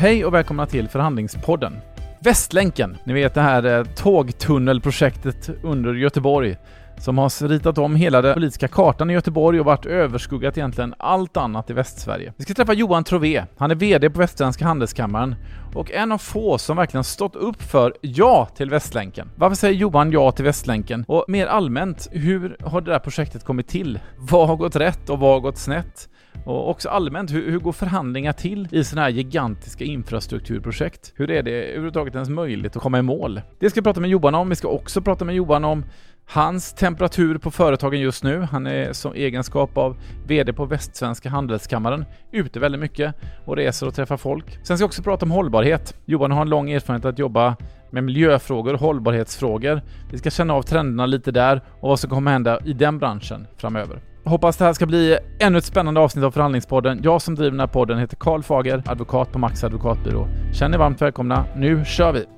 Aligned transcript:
Hej 0.00 0.24
och 0.24 0.34
välkomna 0.34 0.66
till 0.66 0.88
Förhandlingspodden. 0.88 1.80
Västlänken, 2.20 2.96
ni 3.04 3.12
vet 3.12 3.34
det 3.34 3.40
här 3.40 3.78
eh, 3.78 3.84
tågtunnelprojektet 3.84 5.50
under 5.62 5.94
Göteborg 5.94 6.56
som 6.98 7.18
har 7.18 7.48
ritat 7.48 7.78
om 7.78 7.96
hela 7.96 8.22
den 8.22 8.34
politiska 8.34 8.68
kartan 8.68 9.10
i 9.10 9.12
Göteborg 9.12 9.60
och 9.60 9.66
varit 9.66 9.86
överskuggat 9.86 10.58
egentligen 10.58 10.94
allt 10.98 11.36
annat 11.36 11.70
i 11.70 11.72
Västsverige. 11.72 12.32
Vi 12.36 12.44
ska 12.44 12.54
träffa 12.54 12.72
Johan 12.72 13.04
Trové. 13.04 13.44
Han 13.56 13.70
är 13.70 13.74
VD 13.74 14.10
på 14.10 14.18
Västsvenska 14.18 14.64
Handelskammaren 14.64 15.34
och 15.74 15.92
en 15.92 16.12
av 16.12 16.18
få 16.18 16.58
som 16.58 16.76
verkligen 16.76 17.04
stått 17.04 17.36
upp 17.36 17.62
för 17.62 17.94
ja 18.00 18.48
till 18.56 18.70
Västlänken. 18.70 19.30
Varför 19.36 19.56
säger 19.56 19.74
Johan 19.74 20.12
ja 20.12 20.32
till 20.32 20.44
Västlänken? 20.44 21.04
Och 21.08 21.24
mer 21.28 21.46
allmänt, 21.46 22.08
hur 22.12 22.56
har 22.64 22.80
det 22.80 22.90
där 22.90 22.98
projektet 22.98 23.44
kommit 23.44 23.68
till? 23.68 24.00
Vad 24.18 24.48
har 24.48 24.56
gått 24.56 24.76
rätt 24.76 25.10
och 25.10 25.18
vad 25.18 25.32
har 25.32 25.40
gått 25.40 25.58
snett? 25.58 26.08
Och 26.44 26.70
också 26.70 26.88
allmänt, 26.88 27.32
hur, 27.32 27.50
hur 27.50 27.58
går 27.58 27.72
förhandlingar 27.72 28.32
till 28.32 28.68
i 28.72 28.84
sådana 28.84 29.02
här 29.02 29.10
gigantiska 29.10 29.84
infrastrukturprojekt? 29.84 31.12
Hur 31.16 31.30
är 31.30 31.42
det 31.42 31.50
överhuvudtaget 31.50 32.14
ens 32.14 32.28
möjligt 32.28 32.76
att 32.76 32.82
komma 32.82 32.98
i 32.98 33.02
mål? 33.02 33.40
Det 33.58 33.70
ska 33.70 33.80
vi 33.80 33.84
prata 33.84 34.00
med 34.00 34.10
Johan 34.10 34.34
om. 34.34 34.48
Vi 34.48 34.54
ska 34.54 34.68
också 34.68 35.02
prata 35.02 35.24
med 35.24 35.34
Johan 35.34 35.64
om 35.64 35.84
Hans 36.30 36.72
temperatur 36.72 37.38
på 37.38 37.50
företagen 37.50 38.00
just 38.00 38.24
nu, 38.24 38.40
han 38.40 38.66
är 38.66 38.92
som 38.92 39.14
egenskap 39.14 39.78
av 39.78 39.96
VD 40.26 40.52
på 40.52 40.64
Västsvenska 40.64 41.28
Handelskammaren 41.28 42.04
ute 42.32 42.60
väldigt 42.60 42.80
mycket 42.80 43.14
och 43.44 43.56
reser 43.56 43.86
och 43.86 43.94
träffar 43.94 44.16
folk. 44.16 44.58
Sen 44.62 44.78
ska 44.78 44.82
jag 44.82 44.88
också 44.88 45.02
prata 45.02 45.24
om 45.24 45.30
hållbarhet. 45.30 45.96
Johan 46.04 46.30
har 46.30 46.42
en 46.42 46.48
lång 46.48 46.70
erfarenhet 46.70 47.04
att 47.04 47.18
jobba 47.18 47.56
med 47.90 48.04
miljöfrågor 48.04 48.74
och 48.74 48.80
hållbarhetsfrågor. 48.80 49.82
Vi 50.10 50.18
ska 50.18 50.30
känna 50.30 50.54
av 50.54 50.62
trenderna 50.62 51.06
lite 51.06 51.30
där 51.30 51.62
och 51.80 51.88
vad 51.88 52.00
som 52.00 52.10
kommer 52.10 52.30
hända 52.30 52.60
i 52.64 52.72
den 52.72 52.98
branschen 52.98 53.46
framöver. 53.56 54.00
Hoppas 54.28 54.56
det 54.56 54.64
här 54.64 54.72
ska 54.72 54.86
bli 54.86 55.18
ännu 55.38 55.58
ett 55.58 55.64
spännande 55.64 56.00
avsnitt 56.00 56.24
av 56.24 56.30
Förhandlingspodden. 56.30 57.00
Jag 57.02 57.22
som 57.22 57.34
driver 57.34 57.50
den 57.50 57.60
här 57.60 57.66
podden 57.66 57.98
heter 57.98 58.16
Karl 58.16 58.42
Fager, 58.42 58.82
advokat 58.86 59.32
på 59.32 59.38
Max 59.38 59.64
Advokatbyrå. 59.64 60.28
Känn 60.52 60.74
er 60.74 60.78
varmt 60.78 61.02
välkomna. 61.02 61.44
Nu 61.56 61.84
kör 61.84 62.12
vi! 62.12 62.37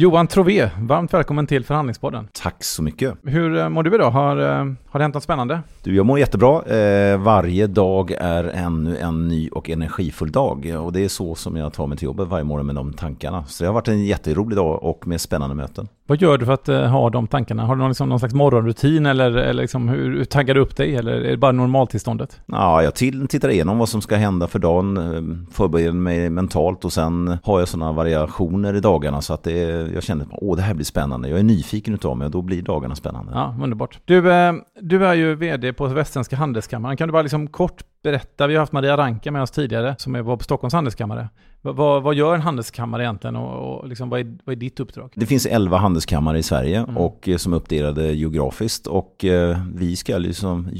Johan 0.00 0.26
Trové, 0.26 0.70
varmt 0.80 1.14
välkommen 1.14 1.46
till 1.46 1.64
Förhandlingspodden. 1.64 2.28
Tack 2.32 2.64
så 2.64 2.82
mycket. 2.82 3.14
Hur 3.24 3.56
eh, 3.56 3.68
mår 3.68 3.82
du 3.82 3.94
idag? 3.94 4.10
Har, 4.10 4.36
eh, 4.36 4.72
har 4.90 4.98
det 4.98 5.04
hänt 5.04 5.14
något 5.14 5.22
spännande? 5.22 5.60
Du, 5.82 5.96
jag 5.96 6.06
mår 6.06 6.18
jättebra. 6.18 6.62
Eh, 6.62 7.18
varje 7.18 7.66
dag 7.66 8.10
är 8.10 8.44
ännu 8.44 8.96
en 8.96 9.28
ny 9.28 9.48
och 9.48 9.70
energifull 9.70 10.32
dag. 10.32 10.74
Och 10.84 10.92
det 10.92 11.04
är 11.04 11.08
så 11.08 11.34
som 11.34 11.56
jag 11.56 11.72
tar 11.72 11.86
mig 11.86 11.98
till 11.98 12.06
jobbet 12.06 12.28
varje 12.28 12.44
morgon 12.44 12.66
med 12.66 12.74
de 12.74 12.92
tankarna. 12.92 13.44
Så 13.44 13.64
det 13.64 13.68
har 13.68 13.74
varit 13.74 13.88
en 13.88 14.04
jätterolig 14.04 14.56
dag 14.56 14.82
och 14.82 15.06
med 15.06 15.20
spännande 15.20 15.54
möten. 15.54 15.88
Vad 16.06 16.22
gör 16.22 16.38
du 16.38 16.46
för 16.46 16.52
att 16.52 16.68
uh, 16.68 16.80
ha 16.80 17.10
de 17.10 17.26
tankarna? 17.26 17.66
Har 17.66 17.74
du 17.74 17.78
någon, 17.78 17.90
liksom, 17.90 18.08
någon 18.08 18.18
slags 18.18 18.34
morgonrutin 18.34 19.06
eller, 19.06 19.30
eller 19.30 19.62
liksom, 19.62 19.88
hur, 19.88 20.16
hur 20.16 20.24
taggar 20.24 20.54
du 20.54 20.60
upp 20.60 20.76
dig? 20.76 20.96
Eller 20.96 21.12
är 21.12 21.30
det 21.30 21.36
bara 21.36 21.52
normaltillståndet? 21.52 22.40
Ja, 22.46 22.82
jag 22.82 22.94
till, 22.94 23.28
tittar 23.28 23.48
igenom 23.48 23.78
vad 23.78 23.88
som 23.88 24.02
ska 24.02 24.16
hända 24.16 24.46
för 24.46 24.58
dagen, 24.58 24.96
eh, 24.96 25.52
förbereder 25.52 25.92
mig 25.92 26.30
mentalt 26.30 26.84
och 26.84 26.92
sen 26.92 27.38
har 27.44 27.58
jag 27.58 27.68
sådana 27.68 27.92
variationer 27.92 28.74
i 28.74 28.80
dagarna 28.80 29.20
så 29.20 29.34
att 29.34 29.42
det, 29.42 29.52
jag 29.94 30.02
känner 30.02 30.24
att 30.24 30.56
det 30.56 30.62
här 30.62 30.74
blir 30.74 30.84
spännande. 30.84 31.28
Jag 31.28 31.38
är 31.38 31.42
nyfiken 31.42 31.94
utav 31.94 32.16
mig 32.16 32.24
och 32.24 32.30
då 32.30 32.42
blir 32.42 32.62
dagarna 32.62 32.94
spännande. 32.94 33.32
Ja, 33.34 33.54
underbart. 33.62 33.98
Du, 34.04 34.32
eh, 34.32 34.52
du 34.80 35.06
är 35.06 35.14
ju 35.14 35.34
vd 35.34 35.72
på 35.72 35.86
Västsvenska 35.86 36.36
Handelskammaren. 36.36 36.96
Kan 36.96 37.08
du 37.08 37.12
bara 37.12 37.22
liksom 37.22 37.46
kort 37.46 37.82
berätta, 38.02 38.46
vi 38.46 38.54
har 38.54 38.60
haft 38.60 38.72
Maria 38.72 38.96
Ranka 38.96 39.30
med 39.30 39.42
oss 39.42 39.50
tidigare 39.50 39.94
som 39.98 40.14
är 40.14 40.22
på 40.22 40.38
Stockholms 40.38 40.74
Handelskammare. 40.74 41.28
Vad, 41.60 42.02
vad 42.02 42.14
gör 42.14 42.34
en 42.34 42.40
handelskammare 42.40 43.02
egentligen 43.02 43.36
och, 43.36 43.78
och 43.78 43.88
liksom, 43.88 44.08
vad, 44.08 44.20
är, 44.20 44.38
vad 44.44 44.52
är 44.52 44.60
ditt 44.60 44.80
uppdrag? 44.80 45.12
Det 45.14 45.26
finns 45.26 45.46
11 45.46 45.76
handelskammare 45.76 46.38
i 46.38 46.42
Sverige 46.42 46.78
mm. 46.78 46.96
och 46.96 47.28
eh, 47.28 47.36
som 47.36 47.52
är 47.52 47.56
uppdelade 47.56 48.12
geografiskt 48.12 48.86
och 48.86 49.24
eh, 49.24 49.58
vi 49.74 49.96
ska 49.96 50.18
liksom 50.18 50.70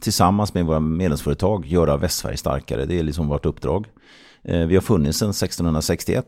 tillsammans 0.00 0.54
med 0.54 0.66
våra 0.66 0.80
medlemsföretag 0.80 1.66
göra 1.66 1.96
Västsverige 1.96 2.36
starkare. 2.36 2.84
Det 2.84 2.98
är 2.98 3.02
liksom 3.02 3.28
vårt 3.28 3.46
uppdrag. 3.46 3.86
Eh, 4.44 4.66
vi 4.66 4.74
har 4.74 4.82
funnits 4.82 5.18
sedan 5.18 5.30
1661 5.30 6.24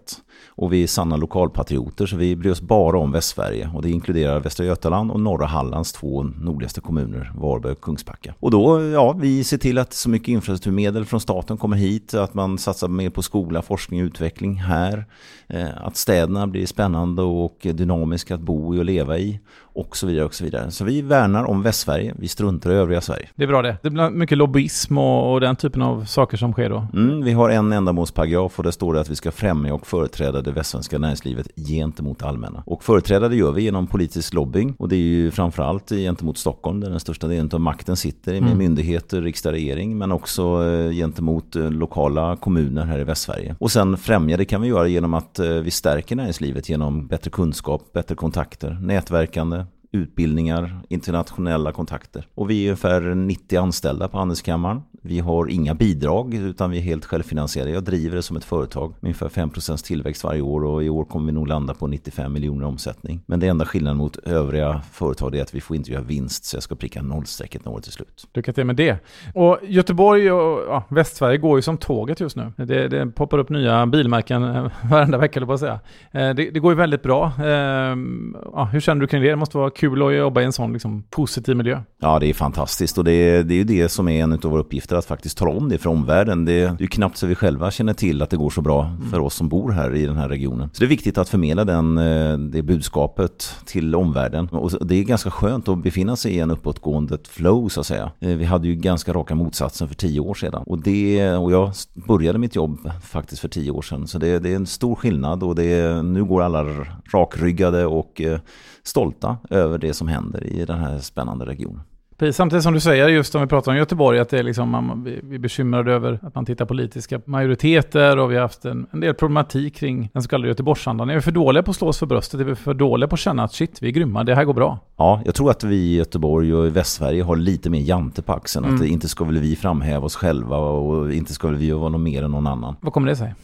och 0.49 0.73
vi 0.73 0.83
är 0.83 0.87
sanna 0.87 1.17
lokalpatrioter 1.17 2.07
så 2.07 2.17
vi 2.17 2.37
bryr 2.37 2.51
oss 2.51 2.61
bara 2.61 2.99
om 2.99 3.13
Västsverige 3.13 3.71
och 3.75 3.83
det 3.83 3.91
inkluderar 3.91 4.41
Västra 4.41 4.67
Götaland 4.67 5.11
och 5.11 5.21
norra 5.21 5.47
Hallands 5.47 5.93
två 5.93 6.23
nordligaste 6.23 6.81
kommuner, 6.81 7.33
Varberg 7.37 7.73
och 7.73 7.81
Kungsbacka. 7.81 8.35
Och 8.41 8.51
då, 8.51 8.83
ja, 8.83 9.13
vi 9.13 9.45
ser 9.45 9.59
till 9.59 9.79
att 9.79 9.93
så 9.93 10.11
mycket 10.11 10.29
infrastrukturmedel 10.29 11.05
från 11.05 11.21
staten 11.21 11.57
kommer 11.57 11.77
hit, 11.77 12.15
att 12.15 12.35
man 12.35 12.59
satsar 12.59 12.89
mer 12.89 13.11
på 13.11 13.23
skola, 13.23 13.63
forskning 13.63 14.03
och 14.03 14.07
utveckling 14.07 14.55
här, 14.55 15.05
eh, 15.47 15.69
att 15.85 15.97
städerna 15.97 16.47
blir 16.47 16.67
spännande 16.67 17.23
och 17.23 17.59
dynamiska 17.63 18.35
att 18.35 18.41
bo 18.41 18.75
i 18.75 18.81
och 18.81 18.85
leva 18.85 19.19
i 19.19 19.41
och 19.75 19.97
så 19.97 20.07
vidare 20.07 20.25
och 20.25 20.35
så 20.35 20.45
vidare. 20.45 20.71
Så 20.71 20.85
vi 20.85 21.03
värnar 21.03 21.45
om 21.45 21.63
Västsverige, 21.63 22.15
vi 22.19 22.29
struntar 22.29 22.71
i 22.71 22.75
övriga 22.75 23.01
Sverige. 23.01 23.29
Det 23.35 23.45
är 23.45 23.49
bra 23.49 23.63
det. 23.63 23.77
Det 23.83 23.91
blir 23.91 24.11
mycket 24.11 24.39
lobbyism 24.39 24.99
och, 24.99 25.33
och 25.33 25.41
den 25.41 25.57
typen 25.57 25.83
av 25.83 26.05
saker 26.05 26.37
som 26.37 26.53
sker 26.53 26.71
då? 26.71 26.87
Mm, 26.95 27.25
vi 27.25 27.33
har 27.33 27.51
en 27.51 27.73
ändamålsparagraf 27.73 28.59
och 28.59 28.65
där 28.65 28.71
står 28.71 28.95
det 28.95 29.01
att 29.01 29.11
vi 29.11 29.17
ska 29.17 29.31
främja 29.31 29.75
och 29.75 29.87
företräda 29.87 30.22
det 30.31 30.53
västsvenska 30.53 30.99
näringslivet 30.99 31.49
gentemot 31.57 32.23
allmänna. 32.23 32.63
Och 32.67 32.85
företräda 32.85 33.29
det 33.29 33.37
gör 33.37 33.53
vi 33.53 33.63
genom 33.63 33.87
politisk 33.87 34.35
lobbying 34.35 34.75
och 34.79 34.89
det 34.89 34.97
är 34.97 34.99
ju 34.99 35.31
framförallt 35.31 35.89
gentemot 35.89 36.39
Stockholm 36.39 36.81
där 36.81 36.91
den 36.91 37.01
största 37.01 37.27
delen 37.27 37.51
av 37.53 37.61
makten 37.61 37.97
sitter 37.97 38.33
med 38.33 38.43
mm. 38.43 38.59
myndigheter, 38.59 39.23
riksdag, 39.23 39.53
regering 39.53 39.99
men 39.99 40.13
också 40.13 40.43
eh, 40.65 40.91
gentemot 40.91 41.57
eh, 41.57 41.71
lokala 41.71 42.37
kommuner 42.37 42.85
här 42.85 42.99
i 42.99 43.05
Västsverige. 43.05 43.57
Och 43.59 43.71
sen 43.71 43.97
främja 43.97 44.37
det 44.37 44.45
kan 44.45 44.61
vi 44.63 44.69
göra 44.69 44.89
genom 44.89 45.15
att 45.15 45.39
eh, 45.39 45.49
vi 45.49 45.71
stärker 45.71 46.17
näringslivet 46.17 46.69
genom 46.69 47.07
bättre 47.07 47.31
kunskap, 47.31 47.93
bättre 47.93 48.15
kontakter, 48.15 48.79
nätverkande, 48.81 49.65
utbildningar, 49.93 50.81
internationella 50.89 51.73
kontakter. 51.73 52.27
Och 52.35 52.51
vi 52.51 52.65
är 52.65 52.69
ungefär 52.69 53.15
90 53.15 53.59
anställda 53.59 54.09
på 54.09 54.19
Handelskammaren. 54.19 54.83
Vi 55.05 55.19
har 55.19 55.51
inga 55.51 55.75
bidrag 55.75 56.35
utan 56.35 56.71
vi 56.71 56.79
är 56.79 56.83
helt 56.83 57.05
självfinansierade. 57.05 57.71
Jag 57.71 57.85
driver 57.85 58.17
det 58.17 58.23
som 58.23 58.37
ett 58.37 58.45
företag 58.45 58.95
med 59.01 59.09
ungefär 59.09 59.29
5% 59.29 59.85
tillväxt 59.85 60.25
varje 60.25 60.41
år 60.41 60.65
och 60.65 60.85
i 60.85 60.89
år 60.89 61.05
kommer 61.05 61.27
vi 61.27 61.33
nog 61.33 61.49
landa 61.49 61.75
på 61.75 61.87
95 61.87 62.33
miljoner 62.33 62.67
omsättning. 62.67 63.21
Men 63.27 63.41
det 63.41 63.47
enda 63.47 63.67
skillnaden 63.67 63.97
mot 63.97 64.17
övriga 64.17 64.83
företag 64.93 65.35
är 65.35 65.43
att 65.43 65.55
vi 65.55 65.61
får 65.61 65.77
inte 65.77 65.93
göra 65.93 66.03
vinst 66.03 66.45
så 66.45 66.57
jag 66.57 66.63
ska 66.63 66.75
pricka 66.75 67.03
nollstrecket 67.03 67.65
när 67.65 67.73
året 67.73 67.87
är 67.87 67.91
slut. 67.91 68.29
Lycka 68.35 68.53
till 68.53 68.65
med 68.65 68.77
det. 68.77 68.99
Och 69.35 69.59
Göteborg 69.63 70.33
och 70.33 70.63
ja, 70.69 70.85
Västsverige 70.89 71.39
går 71.39 71.59
ju 71.59 71.63
som 71.63 71.77
tåget 71.77 72.21
just 72.21 72.37
nu. 72.37 72.53
Det, 72.57 72.89
det 72.89 73.07
poppar 73.07 73.39
upp 73.39 73.49
nya 73.49 73.87
bilmärken 73.87 74.45
eh, 74.45 74.67
varenda 74.91 75.19
vecka, 75.19 75.39
eller 75.39 75.47
på 75.47 75.53
att 75.53 75.61
säga. 75.61 75.81
Eh, 76.11 76.35
det, 76.35 76.51
det, 76.51 76.61
går 76.61 76.73
ju 76.73 76.77
väldigt 76.77 77.03
bra. 77.03 77.33
Ehm, 77.45 78.37
ja, 78.53 78.65
hur 78.65 78.81
känner 78.81 79.01
du 79.01 79.07
kring 79.07 79.23
det? 79.23 79.31
Det 79.31 79.37
måste 79.37 79.59
vara 79.59 79.71
kul 79.83 80.03
att 80.03 80.15
jobba 80.15 80.41
i 80.41 80.45
en 80.45 80.53
sån 80.53 80.73
liksom, 80.73 81.03
positiv 81.11 81.57
miljö. 81.57 81.81
Ja, 82.01 82.19
det 82.19 82.27
är 82.27 82.35
fantastiskt 82.35 82.99
och 82.99 83.05
det 83.05 83.13
är, 83.13 83.43
det 83.43 83.55
är 83.55 83.57
ju 83.57 83.65
det 83.65 83.89
som 83.89 84.09
är 84.09 84.23
en 84.23 84.33
av 84.33 84.41
våra 84.41 84.61
uppgifter 84.61 84.97
att 84.97 85.05
faktiskt 85.05 85.39
tala 85.39 85.51
om 85.51 85.69
det 85.69 85.79
för 85.79 85.91
omvärlden. 85.91 86.45
Det 86.45 86.53
är 86.53 86.77
ju 86.81 86.87
knappt 86.87 87.17
så 87.17 87.27
vi 87.27 87.35
själva 87.35 87.71
känner 87.71 87.95
till 87.95 88.23
att 88.23 88.31
det 88.31 88.37
går 88.37 88.51
så 88.51 88.61
bra 88.61 88.85
mm. 88.85 89.11
för 89.11 89.21
oss 89.21 89.35
som 89.35 89.49
bor 89.49 89.71
här 89.71 89.95
i 89.95 90.07
den 90.07 90.17
här 90.17 90.29
regionen. 90.29 90.71
Så 90.73 90.81
det 90.81 90.87
är 90.87 90.89
viktigt 90.89 91.19
att 91.19 91.29
förmedla 91.29 91.65
den, 91.65 91.99
eh, 91.99 92.39
det 92.39 92.63
budskapet 92.63 93.55
till 93.67 93.95
omvärlden. 93.95 94.49
Och 94.49 94.87
det 94.87 94.95
är 94.95 95.05
ganska 95.05 95.31
skönt 95.31 95.69
att 95.69 95.83
befinna 95.83 96.17
sig 96.17 96.33
i 96.33 96.41
en 96.41 96.51
uppåtgående 96.51 97.19
flow 97.29 97.69
så 97.69 97.81
att 97.81 97.87
säga. 97.87 98.11
Eh, 98.21 98.37
vi 98.37 98.45
hade 98.45 98.69
ju 98.69 98.75
ganska 98.75 99.13
raka 99.13 99.35
motsatsen 99.35 99.89
för 99.89 99.95
tio 99.95 100.21
år 100.21 100.35
sedan. 100.35 100.63
Och, 100.67 100.83
det, 100.83 101.35
och 101.37 101.53
jag 101.53 101.73
började 101.95 102.39
mitt 102.39 102.57
jobb 102.57 102.91
faktiskt 103.03 103.41
för 103.41 103.49
tio 103.49 103.71
år 103.71 103.83
sedan. 103.83 104.07
Så 104.07 104.19
det, 104.19 104.39
det 104.39 104.53
är 104.53 104.57
en 104.57 104.67
stor 104.67 104.95
skillnad 104.95 105.43
och 105.43 105.55
det, 105.55 106.03
nu 106.03 106.25
går 106.25 106.43
alla 106.43 106.65
rakryggade 107.13 107.87
och 107.87 108.21
eh, 108.21 108.39
stolta 108.83 109.37
över 109.51 109.79
det 109.79 109.95
som 109.95 110.09
händer 110.09 110.47
i 110.47 110.65
den 110.65 110.79
här 110.79 110.99
spännande 110.99 111.47
regionen. 111.47 111.81
Precis, 112.23 112.37
samtidigt 112.37 112.63
som 112.63 112.75
du 112.75 112.81
säger, 112.81 113.09
just 113.09 113.35
om 113.35 113.41
vi 113.41 113.47
pratar 113.47 113.73
om 113.73 113.79
Göteborg, 113.79 114.19
att 114.19 114.29
det 114.29 114.39
är 114.39 114.43
liksom, 114.43 114.69
man, 114.69 115.05
vi 115.05 115.35
är 115.35 115.39
bekymrade 115.39 115.93
över 115.93 116.19
att 116.23 116.35
man 116.35 116.47
tittar 116.47 116.65
politiska 116.65 117.21
majoriteter 117.25 118.19
och 118.19 118.31
vi 118.31 118.35
har 118.35 118.43
haft 118.43 118.65
en, 118.65 118.87
en 118.91 119.01
del 119.01 119.15
problematik 119.15 119.77
kring 119.77 120.11
den 120.13 120.23
så 120.23 120.29
kallade 120.29 120.49
Göteborgsandan. 120.49 121.11
Är 121.11 121.15
vi 121.15 121.21
för 121.21 121.31
dåliga 121.31 121.63
på 121.63 121.71
att 121.71 121.77
slå 121.77 121.89
oss 121.89 121.99
för 121.99 122.07
bröstet? 122.07 122.41
Är 122.41 122.45
vi 122.45 122.55
för 122.55 122.75
dåliga 122.75 123.09
på 123.09 123.15
att 123.15 123.21
känna 123.21 123.45
att 123.45 123.53
shit, 123.53 123.83
vi 123.83 123.89
är 123.89 123.93
grymma, 123.93 124.25
det 124.25 124.35
här 124.35 124.45
går 124.45 124.55
bra? 124.55 124.79
Ja, 124.97 125.23
jag 125.25 125.35
tror 125.35 125.51
att 125.51 125.65
vi 125.65 125.77
i 125.77 125.97
Göteborg 125.97 126.55
och 126.55 126.67
i 126.67 126.71
Västsverige 126.71 127.23
har 127.23 127.37
lite 127.37 127.71
mer 127.71 127.81
jante 127.81 128.23
på 128.23 128.33
axeln. 128.33 128.65
Mm. 128.65 128.77
Att 128.77 128.87
inte 128.87 129.09
ska 129.09 129.25
väl 129.25 129.39
vi 129.39 129.57
framhäva 129.57 130.07
oss 130.07 130.17
själva 130.17 130.57
och 130.57 131.13
inte 131.13 131.33
ska 131.33 131.49
väl 131.49 131.57
vi 131.57 131.71
vara 131.71 131.89
något 131.89 132.01
mer 132.01 132.23
än 132.23 132.31
någon 132.31 132.47
annan. 132.47 132.77
Vad 132.81 132.93
kommer 132.93 133.09
det 133.09 133.17
sig? 133.17 133.35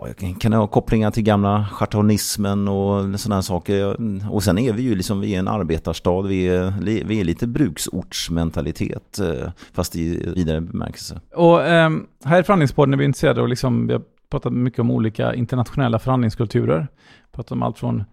Ja, 0.00 0.08
jag 0.08 0.40
kan 0.40 0.52
ha 0.52 0.66
kopplingar 0.66 1.10
till 1.10 1.22
gamla 1.22 1.66
chartonismen 1.72 2.68
och 2.68 3.20
sådana 3.20 3.42
saker. 3.42 3.96
Och 4.30 4.42
sen 4.42 4.58
är 4.58 4.72
vi 4.72 4.82
ju 4.82 4.94
liksom, 4.94 5.20
vi 5.20 5.34
är 5.34 5.38
en 5.38 5.48
arbetarstad, 5.48 6.22
vi 6.22 6.48
är, 6.48 6.74
vi 7.04 7.20
är 7.20 7.24
lite 7.24 7.46
bruksortsmentalitet, 7.46 9.18
eh, 9.18 9.50
fast 9.72 9.96
i 9.96 10.32
vidare 10.34 10.60
bemärkelse. 10.60 11.20
Och 11.34 11.62
eh, 11.62 11.90
här 12.24 12.40
i 12.40 12.42
Förhandlingspodden 12.42 12.94
är 12.94 12.98
vi 12.98 13.04
intresserade 13.04 13.40
av, 13.40 13.48
liksom, 13.48 13.86
vi 13.86 13.92
har 13.92 14.02
pratat 14.30 14.52
mycket 14.52 14.80
om 14.80 14.90
olika 14.90 15.34
internationella 15.34 15.98
förhandlingskulturer. 15.98 16.88
Pratat 17.32 17.52
om 17.52 17.62
allt 17.62 17.78
från 17.78 18.04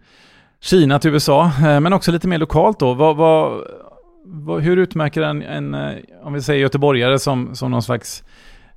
Kina 0.62 1.00
till 1.00 1.12
USA, 1.12 1.46
eh, 1.46 1.80
men 1.80 1.94
också 1.94 2.12
lite 2.12 2.28
mer 2.28 2.38
lokalt 2.38 2.80
då. 2.80 2.94
Vad, 2.94 3.18
vad, 3.18 4.62
hur 4.62 4.78
utmärker 4.78 5.22
en, 5.22 5.42
en, 5.42 5.74
eh, 5.74 5.96
om 6.24 6.34
vi 6.34 6.42
säger 6.42 6.62
göteborgare 6.62 7.20
som, 7.20 7.56
som 7.56 7.72
någon 7.72 7.84
slags 7.84 8.24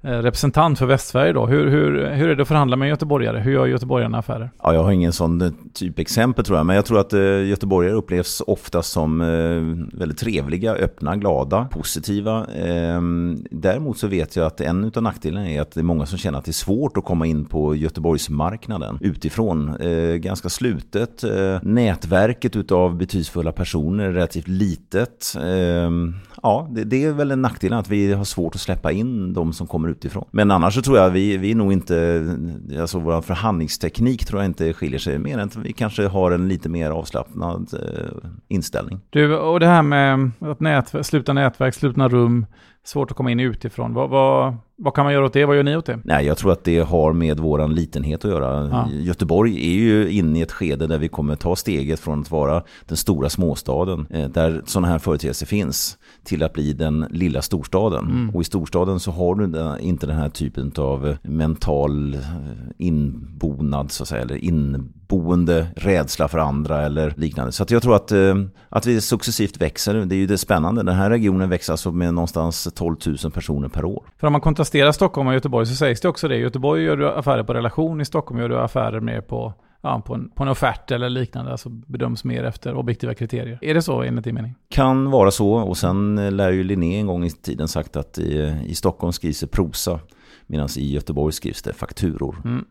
Eh, 0.07 0.11
representant 0.11 0.79
för 0.79 0.87
Västsverige 0.87 1.33
då. 1.33 1.47
Hur, 1.47 1.71
hur, 1.71 2.11
hur 2.11 2.29
är 2.29 2.37
det 2.37 2.43
att 2.43 2.49
förhandla 2.49 2.77
med 2.77 2.89
göteborgare? 2.89 3.39
Hur 3.39 3.53
gör 3.53 3.67
göteborgarna 3.67 4.19
affärer? 4.19 4.51
Ja, 4.63 4.75
jag 4.75 4.83
har 4.83 4.93
ingen 4.93 5.13
sån 5.13 5.39
typexempel 5.39 5.73
typ 5.73 5.99
exempel 5.99 6.45
tror 6.45 6.59
jag, 6.59 6.67
men 6.67 6.77
jag 6.77 6.85
tror 6.85 7.01
att 7.01 7.13
eh, 7.13 7.47
göteborgare 7.47 7.95
upplevs 7.95 8.43
ofta 8.47 8.83
som 8.83 9.21
eh, 9.21 9.99
väldigt 9.99 10.19
trevliga, 10.19 10.75
öppna, 10.75 11.17
glada, 11.17 11.69
positiva. 11.71 12.47
Eh, 12.55 13.01
däremot 13.51 13.99
så 13.99 14.07
vet 14.07 14.37
jag 14.37 14.47
att 14.47 14.61
en 14.61 14.93
av 14.97 15.03
nackdelarna 15.03 15.51
är 15.51 15.61
att 15.61 15.71
det 15.71 15.81
är 15.81 15.85
många 15.85 16.07
som 16.07 16.19
känner 16.19 16.39
att 16.39 16.45
det 16.45 16.51
är 16.51 16.53
svårt 16.53 16.97
att 16.97 17.05
komma 17.05 17.27
in 17.27 17.45
på 17.45 17.75
Göteborgsmarknaden 17.75 18.99
utifrån. 19.01 19.77
Eh, 19.81 20.15
ganska 20.15 20.49
slutet. 20.49 21.25
Eh, 21.25 21.59
nätverket 21.63 22.57
utav 22.57 22.97
betydelsefulla 22.97 23.53
personer 23.53 24.05
är 24.05 24.13
relativt 24.13 24.49
litet. 24.49 25.37
Ehm, 25.45 26.15
ja, 26.43 26.69
det, 26.71 26.85
det, 26.85 27.05
är 27.05 27.13
väl 27.13 27.31
en 27.31 27.43
nackdel 27.43 27.73
att 27.73 27.89
vi 27.89 28.13
har 28.13 28.25
svårt 28.25 28.55
att 28.55 28.61
släppa 28.61 28.93
in 28.93 29.33
de 29.33 29.53
som 29.53 29.67
kommer 29.67 29.96
utifrån. 29.97 30.25
Men 30.31 30.51
annars 30.51 30.75
så 30.75 30.83
tror 30.83 30.99
jag 30.99 31.11
vi, 31.11 31.37
vi 31.37 31.55
nog 31.55 31.73
inte, 31.73 32.27
alltså 32.81 32.99
vår 32.99 33.23
förhandlingsteknik 33.23 34.27
tror 34.27 34.41
jag 34.41 34.49
inte 34.49 34.73
skiljer 34.73 34.99
sig 34.99 35.19
mer 35.19 35.39
än 35.39 35.47
att 35.47 35.57
vi 35.57 35.73
kanske 35.73 36.07
har 36.07 36.31
en 36.31 36.49
lite 36.49 36.69
mer 36.69 36.91
avslappnad 36.91 37.75
eh, 37.75 38.31
inställning. 38.49 39.01
Du, 39.11 39.37
och 39.37 39.61
det 39.61 39.67
här 39.67 39.83
med 39.83 40.31
att 40.41 40.61
nät, 40.61 41.07
sluta 41.07 41.33
nätverk, 41.33 41.75
slutna 41.75 42.09
rum, 42.09 42.47
svårt 42.85 43.11
att 43.11 43.17
komma 43.17 43.31
in 43.31 43.41
utifrån. 43.41 43.95
Vad, 43.95 44.11
vad, 44.11 44.57
vad 44.77 44.95
kan 44.95 45.05
man 45.05 45.13
göra 45.13 45.25
åt 45.25 45.33
det? 45.33 45.45
Vad 45.45 45.57
gör 45.57 45.63
ni 45.63 45.77
åt 45.77 45.87
det? 45.87 45.99
Nej, 46.05 46.27
jag 46.27 46.37
tror 46.37 46.53
att 46.53 46.65
det 46.65 46.79
har 46.79 47.13
med 47.13 47.41
våran 47.41 47.75
litenhet 47.75 48.25
att 48.25 48.31
göra. 48.31 48.69
Ja. 48.69 48.89
Göteborg 48.91 49.57
är 49.57 49.79
ju 49.79 50.11
inne 50.11 50.39
i 50.39 50.43
ett 50.43 50.53
skede 50.53 50.87
där 50.87 50.99
vi 50.99 51.09
kommer 51.09 51.37
ta 51.37 51.57
steget 51.57 52.01
från 52.01 52.21
att 52.21 52.31
vara 52.31 52.63
den 52.87 52.97
stora 52.97 53.29
småstaden, 53.29 54.07
eh, 54.11 54.29
där 54.29 54.63
sådana 54.65 54.89
här 54.89 54.99
företeelser 54.99 55.47
finns, 55.47 55.99
till 56.27 56.43
att 56.43 56.53
bli 56.53 56.73
den 56.73 57.07
lilla 57.11 57.43
storstaden. 57.43 58.05
Mm. 58.05 58.35
Och 58.35 58.41
i 58.41 58.45
storstaden 58.45 59.01
så 59.01 59.11
har 59.11 59.35
du 59.35 59.45
inte 59.81 60.07
den 60.07 60.17
här 60.17 60.29
typen 60.29 60.73
av 60.77 61.17
mental 61.23 62.15
eh, 62.15 62.21
inbonad, 62.79 63.91
så 63.91 64.03
att 64.03 64.09
säga, 64.09 64.23
eller 64.23 64.45
inboende 64.45 65.67
rädsla 65.77 66.29
för 66.29 66.39
andra 66.39 66.83
eller 66.83 67.15
liknande. 67.17 67.53
Så 67.53 67.65
jag 67.69 67.83
tror 67.83 67.97
att, 67.97 68.13
eh, 68.13 68.35
att 68.69 68.87
vi 68.87 69.01
successivt 69.01 69.61
växer. 69.61 69.95
Det 69.95 70.15
är 70.15 70.19
ju 70.19 70.27
det 70.27 70.39
spännande. 70.39 70.83
Den 70.83 70.97
här 70.97 71.11
regionen 71.11 71.51
växer 71.51 71.73
alltså 71.73 71.93
med 71.93 72.15
någonstans 72.15 72.69
12 72.75 72.97
000 73.07 73.33
personer 73.33 73.69
per 73.69 73.85
år. 73.85 74.05
För 74.17 74.27
om 74.27 74.33
man 74.33 74.41
kontrasterar 74.41 74.93
Stockholm 74.93 75.29
och 75.29 75.35
Göteborg 75.35 75.67
så 75.67 75.75
sägs 75.75 76.01
det 76.01 76.09
också 76.09 76.29
det. 76.29 76.37
I 76.37 76.41
Göteborg 76.41 76.83
gör 76.83 76.97
du 76.97 77.09
affärer 77.09 77.43
på 77.43 77.55
relation, 77.55 78.01
i 78.01 78.05
Stockholm 78.05 78.41
gör 78.41 78.49
du 78.49 78.59
affärer 78.59 79.01
mer 79.01 79.21
på 79.21 79.55
ja, 79.81 80.03
på, 80.07 80.15
en, 80.15 80.31
på 80.31 80.43
en 80.43 80.49
offert 80.49 80.91
eller 80.91 81.09
liknande, 81.09 81.51
alltså 81.51 81.69
bedöms 81.69 82.25
mer 82.25 82.45
efter 82.45 82.75
objektiva 82.75 83.15
kriterier. 83.15 83.59
Är 83.63 83.75
det 83.75 83.83
så 83.83 84.03
enligt 84.03 84.25
din 84.25 84.35
mening? 84.35 84.55
Kan 84.69 85.11
vara 85.11 85.31
så, 85.31 85.53
och 85.53 85.77
sen 85.77 86.37
lär 86.37 86.51
ju 86.51 86.65
Linné 86.65 86.99
en 86.99 87.07
gång 87.07 87.25
i 87.25 87.31
tiden 87.31 87.69
sagt 87.69 87.97
att 87.97 88.19
i, 88.19 88.57
i 88.67 88.75
Stockholm 88.75 89.13
skrivs 89.13 89.41
det 89.41 89.47
prosa, 89.47 90.01
medan 90.47 90.69
i 90.77 90.93
Göteborg 90.93 91.33
skrivs 91.33 91.63
det 91.63 91.73
fakturor. 91.73 92.37
Mm. 92.45 92.65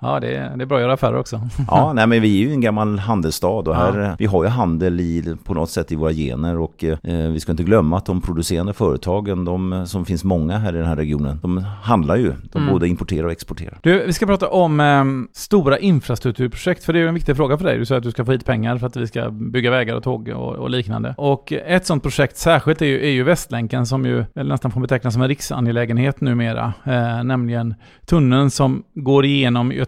Ja, 0.00 0.20
det 0.20 0.34
är, 0.34 0.56
det 0.56 0.64
är 0.64 0.66
bra 0.66 0.76
att 0.76 0.82
göra 0.82 0.92
affärer 0.92 1.16
också. 1.16 1.40
ja, 1.68 1.92
nej, 1.92 2.06
men 2.06 2.22
vi 2.22 2.42
är 2.42 2.46
ju 2.46 2.52
en 2.52 2.60
gammal 2.60 2.98
handelsstad 2.98 3.48
och 3.48 3.76
här, 3.76 3.98
ja. 3.98 4.14
vi 4.18 4.26
har 4.26 4.44
ju 4.44 4.50
handel 4.50 5.00
i, 5.00 5.36
på 5.44 5.54
något 5.54 5.70
sätt 5.70 5.92
i 5.92 5.96
våra 5.96 6.12
gener 6.12 6.58
och 6.58 6.84
eh, 6.84 6.98
vi 7.32 7.40
ska 7.40 7.52
inte 7.52 7.62
glömma 7.62 7.96
att 7.96 8.06
de 8.06 8.20
producerande 8.20 8.72
företagen, 8.72 9.44
de 9.44 9.86
som 9.86 10.04
finns 10.04 10.24
många 10.24 10.58
här 10.58 10.74
i 10.74 10.78
den 10.78 10.86
här 10.86 10.96
regionen, 10.96 11.38
de 11.42 11.58
handlar 11.82 12.16
ju. 12.16 12.32
De 12.52 12.62
mm. 12.62 12.72
både 12.72 12.88
importerar 12.88 13.24
och 13.24 13.32
exporterar. 13.32 13.78
Du, 13.82 14.06
vi 14.06 14.12
ska 14.12 14.26
prata 14.26 14.48
om 14.48 14.80
eh, 14.80 15.04
stora 15.32 15.78
infrastrukturprojekt, 15.78 16.84
för 16.84 16.92
det 16.92 17.00
är 17.00 17.06
en 17.06 17.14
viktig 17.14 17.36
fråga 17.36 17.58
för 17.58 17.64
dig. 17.64 17.78
Du 17.78 17.86
säger 17.86 17.98
att 17.98 18.04
du 18.04 18.10
ska 18.10 18.24
få 18.24 18.32
hit 18.32 18.44
pengar 18.44 18.78
för 18.78 18.86
att 18.86 18.96
vi 18.96 19.06
ska 19.06 19.30
bygga 19.30 19.70
vägar 19.70 19.94
och 19.94 20.02
tåg 20.02 20.28
och, 20.28 20.56
och 20.56 20.70
liknande. 20.70 21.14
Och 21.16 21.52
ett 21.52 21.86
sådant 21.86 22.02
projekt 22.02 22.36
särskilt 22.36 22.82
är 22.82 22.86
ju, 22.86 23.06
är 23.06 23.10
ju 23.10 23.22
Västlänken 23.22 23.86
som 23.86 24.06
ju 24.06 24.24
nästan 24.34 24.70
får 24.70 24.80
betecknas 24.80 25.14
som 25.14 25.22
en 25.22 25.28
riksangelägenhet 25.28 26.20
numera, 26.20 26.72
eh, 26.84 27.24
nämligen 27.24 27.74
tunneln 28.06 28.50
som 28.50 28.82
går 28.94 29.24
igenom 29.24 29.72
Göteborg 29.72 29.87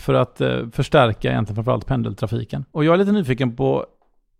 för 0.00 0.14
att 0.14 0.40
eh, 0.40 0.68
förstärka 0.72 1.30
egentligen 1.30 1.54
framförallt 1.54 1.86
pendeltrafiken. 1.86 2.64
Och 2.72 2.84
jag 2.84 2.94
är 2.94 2.98
lite 2.98 3.12
nyfiken 3.12 3.56
på 3.56 3.86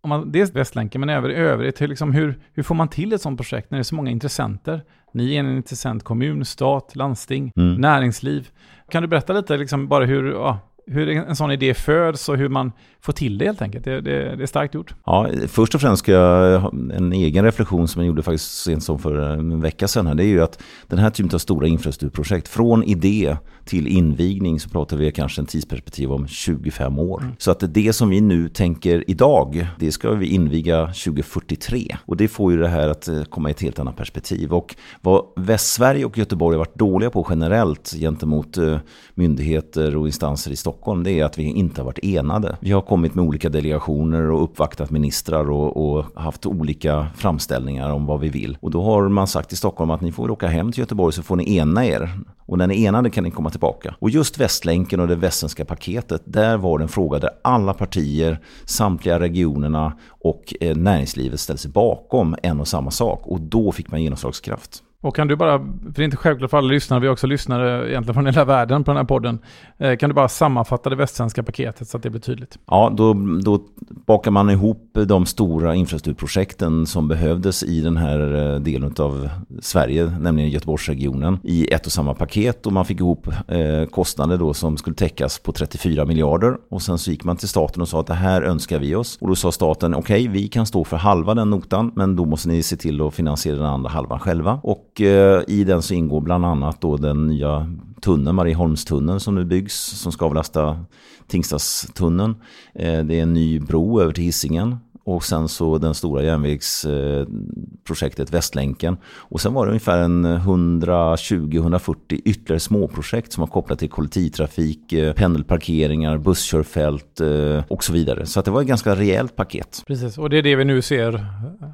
om 0.05 0.09
man, 0.09 0.33
dels 0.33 0.55
Västlänken 0.55 1.01
men 1.01 1.09
även 1.09 1.31
i 1.31 1.35
övrigt, 1.35 1.81
hur, 1.81 1.89
liksom, 1.89 2.13
hur, 2.13 2.39
hur 2.53 2.63
får 2.63 2.75
man 2.75 2.89
till 2.89 3.13
ett 3.13 3.21
sådant 3.21 3.41
projekt 3.41 3.71
när 3.71 3.79
det 3.79 3.81
är 3.81 3.85
så 3.85 3.95
många 3.95 4.11
intressenter? 4.11 4.83
Ni 5.13 5.35
är 5.35 5.41
en 5.41 5.57
intressent 5.57 6.05
kommun, 6.05 6.45
stat, 6.45 6.97
landsting, 6.97 7.53
mm. 7.57 7.75
näringsliv. 7.75 8.49
Kan 8.91 9.03
du 9.03 9.09
berätta 9.09 9.33
lite 9.33 9.57
liksom, 9.57 9.89
bara 9.89 10.05
hur, 10.05 10.33
ja, 10.33 10.59
hur 10.87 11.09
en 11.09 11.37
sån 11.37 11.51
idé 11.51 11.75
föds 11.75 12.29
och 12.29 12.37
hur 12.37 12.49
man 12.49 12.73
får 13.01 13.13
till 13.13 13.39
det 13.39 13.45
helt 13.45 13.63
enkelt. 13.63 13.85
Det, 13.85 14.01
det, 14.01 14.37
det, 14.37 14.43
är 14.43 14.47
starkt 14.47 14.75
gjort. 14.75 14.95
Ja, 15.07 15.29
först 15.49 15.75
och 15.75 15.81
främst 15.81 16.03
ska 16.03 16.13
jag 16.13 16.61
ha 16.61 16.73
en 16.95 17.13
egen 17.13 17.45
reflektion 17.45 17.89
som 17.89 18.03
jag 18.03 18.07
gjorde 18.07 18.23
faktiskt 18.23 18.63
sent 18.63 18.83
som 18.83 18.99
för 18.99 19.17
en 19.19 19.61
vecka 19.61 19.89
sedan. 19.89 20.07
Här. 20.07 20.15
Det 20.15 20.25
är 20.25 20.27
ju 20.27 20.43
att 20.43 20.63
den 20.87 20.99
här 20.99 21.11
typen 21.11 21.35
av 21.35 21.39
stora 21.39 21.67
infrastrukturprojekt, 21.67 22.49
från 22.49 22.85
idé 22.85 23.37
till 23.65 23.87
invigning 23.87 24.61
så 24.61 24.69
pratar 24.69 24.97
vi 24.97 25.13
kanske 25.13 25.41
en 25.41 25.47
tidsperspektiv 25.47 26.13
om 26.13 26.27
25 26.27 26.99
år. 26.99 27.21
Mm. 27.23 27.35
Så 27.39 27.51
att 27.51 27.75
det 27.75 27.93
som 27.93 28.09
vi 28.09 28.21
nu 28.21 28.49
tänker 28.49 29.11
idag, 29.11 29.67
det 29.79 29.93
ska 29.93 30.11
vi 30.11 30.27
inviga 30.27 30.87
2043. 30.87 31.97
Och 32.07 32.17
det 32.17 32.29
får 32.29 32.53
ju 32.53 32.59
det 32.59 32.69
här 32.69 32.89
att 32.89 33.09
eh, 33.09 33.25
komma 33.25 33.49
i 33.49 33.53
ett 33.53 33.63
helt 33.63 33.79
annat 33.79 33.97
perspektiv. 33.97 34.53
Och 34.53 34.77
vad 35.01 35.25
Västsverige 35.37 36.05
och 36.05 36.19
Göteborg 36.19 36.55
har 36.55 36.59
varit 36.59 36.79
dåliga 36.79 37.11
på 37.11 37.27
generellt 37.31 37.95
gentemot 38.01 38.59
eh, 38.59 38.79
myndigheter 39.15 39.97
och 39.97 40.07
instanser 40.07 40.51
i 40.51 40.57
Stockholm, 40.57 40.74
det 41.05 41.21
är 41.21 41.25
att 41.25 41.39
vi 41.39 41.43
inte 41.43 41.81
har 41.81 41.87
varit 41.87 42.05
enade. 42.05 42.57
Vi 42.61 42.73
har 42.73 42.81
kommit 42.81 43.15
med 43.15 43.25
olika 43.25 43.49
delegationer 43.49 44.31
och 44.31 44.45
uppvaktat 44.45 44.91
ministrar 44.91 45.51
och, 45.51 45.97
och, 45.97 46.05
haft 46.15 46.47
olika 46.47 47.07
framställningar 47.17 47.91
om 47.91 48.07
vad 48.07 48.21
vi 48.21 48.29
vill. 48.29 48.59
Och 48.61 48.71
då 48.71 48.83
har 48.83 49.09
man 49.09 49.27
sagt 49.27 49.53
i 49.53 49.57
Stockholm 49.57 49.91
att 49.91 50.01
ni 50.01 50.13
får 50.13 50.31
åka 50.31 50.47
hem 50.47 50.73
till 50.73 50.81
Göteborg 50.81 51.13
så 51.13 51.23
får 51.23 51.37
ni 51.37 51.57
ena 51.57 51.87
er. 51.87 52.11
Och 52.47 52.59
när 52.59 52.67
ni 52.67 52.85
är 52.85 52.89
enade 52.89 53.11
kan 53.11 53.25
ni 53.25 53.31
komma 53.31 53.51
tillbaka. 53.51 53.95
Och 53.99 54.11
just 54.11 54.39
Västlänken 54.39 55.01
och 55.01 55.09
det 55.09 55.17
västländska 55.17 55.65
paketet, 55.65 56.23
där 56.25 56.57
var 56.57 56.79
det 56.79 56.85
en 56.85 56.89
fråga 56.89 57.19
där 57.19 57.31
alla 57.43 57.75
partier, 57.75 58.41
samtliga 58.65 59.21
regionerna 59.21 59.93
och 60.09 60.55
eh, 60.61 60.77
näringslivet 60.77 61.41
ställde 61.41 61.63
sig 61.63 61.71
bakom 61.71 62.37
en 62.43 62.61
och 62.61 62.69
samma 62.69 62.91
sak. 62.91 63.27
Och 63.27 63.41
då 63.41 63.73
fick 63.73 63.91
man 63.91 64.03
genomslagskraft. 64.03 64.83
Och 65.05 65.17
kan 65.17 65.29
du 65.29 65.37
bara, 65.37 65.59
för 65.59 65.93
det 65.95 66.03
är 66.03 66.05
inte 66.05 66.17
självklart 66.17 66.51
för 66.51 66.59
alla 66.59 66.69
lyssnare, 66.69 67.01
vi 67.01 67.07
har 67.07 67.13
också 67.13 67.27
lyssnare 67.27 67.91
egentligen 67.91 68.15
från 68.15 68.27
hela 68.27 68.45
världen 68.45 68.85
på 68.85 68.91
den 68.91 68.97
här 68.97 69.05
podden. 69.05 69.39
Eh, 69.79 69.97
kan 69.97 70.11
du 70.11 70.15
bara 70.15 70.29
sammanfatta 70.29 70.91
det 70.91 70.97
västsvenska 70.97 71.43
paketet 71.43 71.89
så 71.89 71.97
att 71.97 72.03
det 72.03 72.11
blir 72.11 72.21
tydligt? 72.21 72.59
Ja, 72.67 72.93
då, 72.97 73.15
då 73.45 73.61
bakar 74.07 74.31
man 74.31 74.51
ihop 74.51 74.91
de 75.07 75.27
stora 75.27 75.75
infrastrukturprojekten 75.75 76.87
som 76.87 77.09
behövdes 77.09 77.63
i 77.63 77.81
den 77.81 77.97
här 77.97 78.53
eh, 78.55 78.61
delen 78.61 78.95
av 78.99 79.29
Sverige, 79.61 80.05
nämligen 80.21 80.51
Göteborgsregionen, 80.51 81.39
i 81.43 81.75
ett 81.75 81.87
och 81.87 81.93
samma 81.93 82.15
paket. 82.15 82.67
Och 82.67 82.73
man 82.73 82.85
fick 82.85 83.01
ihop 83.01 83.29
eh, 83.49 83.89
kostnader 83.91 84.39
då 84.39 84.55
som 84.55 84.77
skulle 84.77 84.97
täckas 84.97 85.39
på 85.39 85.53
34 85.53 86.05
miljarder. 86.05 86.57
Och 86.71 86.83
sen 86.83 86.99
så 86.99 87.11
gick 87.11 87.25
man 87.25 87.37
till 87.37 87.49
staten 87.49 87.83
och 87.83 87.89
sa 87.89 88.01
att 88.01 88.07
det 88.07 88.15
här 88.15 88.43
önskar 88.43 88.79
vi 88.79 88.95
oss. 88.95 89.19
Och 89.21 89.29
då 89.29 89.37
sa 89.37 89.53
staten, 89.53 89.95
okej, 89.95 90.29
okay, 90.29 90.33
vi 90.33 90.49
kan 90.49 90.67
stå 90.67 90.85
för 90.85 90.97
halva 90.97 91.35
den 91.35 91.51
notan, 91.51 91.93
men 91.95 92.17
då 92.17 92.25
måste 92.25 92.49
ni 92.49 92.63
se 92.63 92.77
till 92.77 93.01
att 93.01 93.15
finansiera 93.15 93.57
den 93.57 93.67
andra 93.67 93.91
halvan 93.91 94.21
själva. 94.21 94.61
Och 94.63 94.94
och 94.95 95.01
eh, 95.01 95.43
i 95.47 95.65
den 95.65 95.83
så 95.83 95.95
ingår 95.95 96.21
bland 96.21 96.47
annat 96.47 96.81
då 96.81 96.97
den 96.97 97.27
nya 97.27 97.77
tunneln, 98.01 98.37
Marieholmstunneln 98.37 99.21
som 99.21 99.35
nu 99.35 99.45
byggs, 99.45 99.75
som 99.75 100.13
ska 100.13 100.25
avlasta 100.25 100.85
Tingstadstunneln. 101.27 102.35
Eh, 102.75 103.05
det 103.05 103.19
är 103.19 103.23
en 103.23 103.35
ny 103.35 103.61
bro 103.61 104.01
över 104.01 104.13
till 104.13 104.25
Hisingen 104.25 104.77
och 105.05 105.25
sen 105.25 105.49
så 105.49 105.79
den 105.79 105.95
stora 105.95 106.23
järnvägsprojektet 106.23 108.31
Västlänken. 108.31 108.97
Och 109.07 109.41
sen 109.41 109.55
var 109.55 109.67
det 109.67 109.71
ungefär 109.71 109.99
en 109.99 110.27
120-140 110.27 111.97
ytterligare 112.09 112.61
småprojekt 112.61 113.33
som 113.33 113.41
var 113.41 113.49
kopplat 113.49 113.79
till 113.79 113.91
kollektivtrafik, 113.91 114.93
eh, 114.93 115.15
pendelparkeringar, 115.15 116.19
busskörfält 116.19 117.21
eh, 117.21 117.65
och 117.69 117.85
så 117.85 117.93
vidare. 117.93 118.27
Så 118.27 118.41
att 118.41 118.45
det 118.45 118.51
var 118.51 118.61
ett 118.61 118.69
ganska 118.69 118.95
rejält 118.95 119.37
paket. 119.37 119.83
Precis, 119.87 120.19
och 120.19 120.31
det 120.31 120.39
är 120.39 120.43
det 120.43 120.57
vi 120.57 120.65
nu 120.65 120.83
ser 120.83 121.27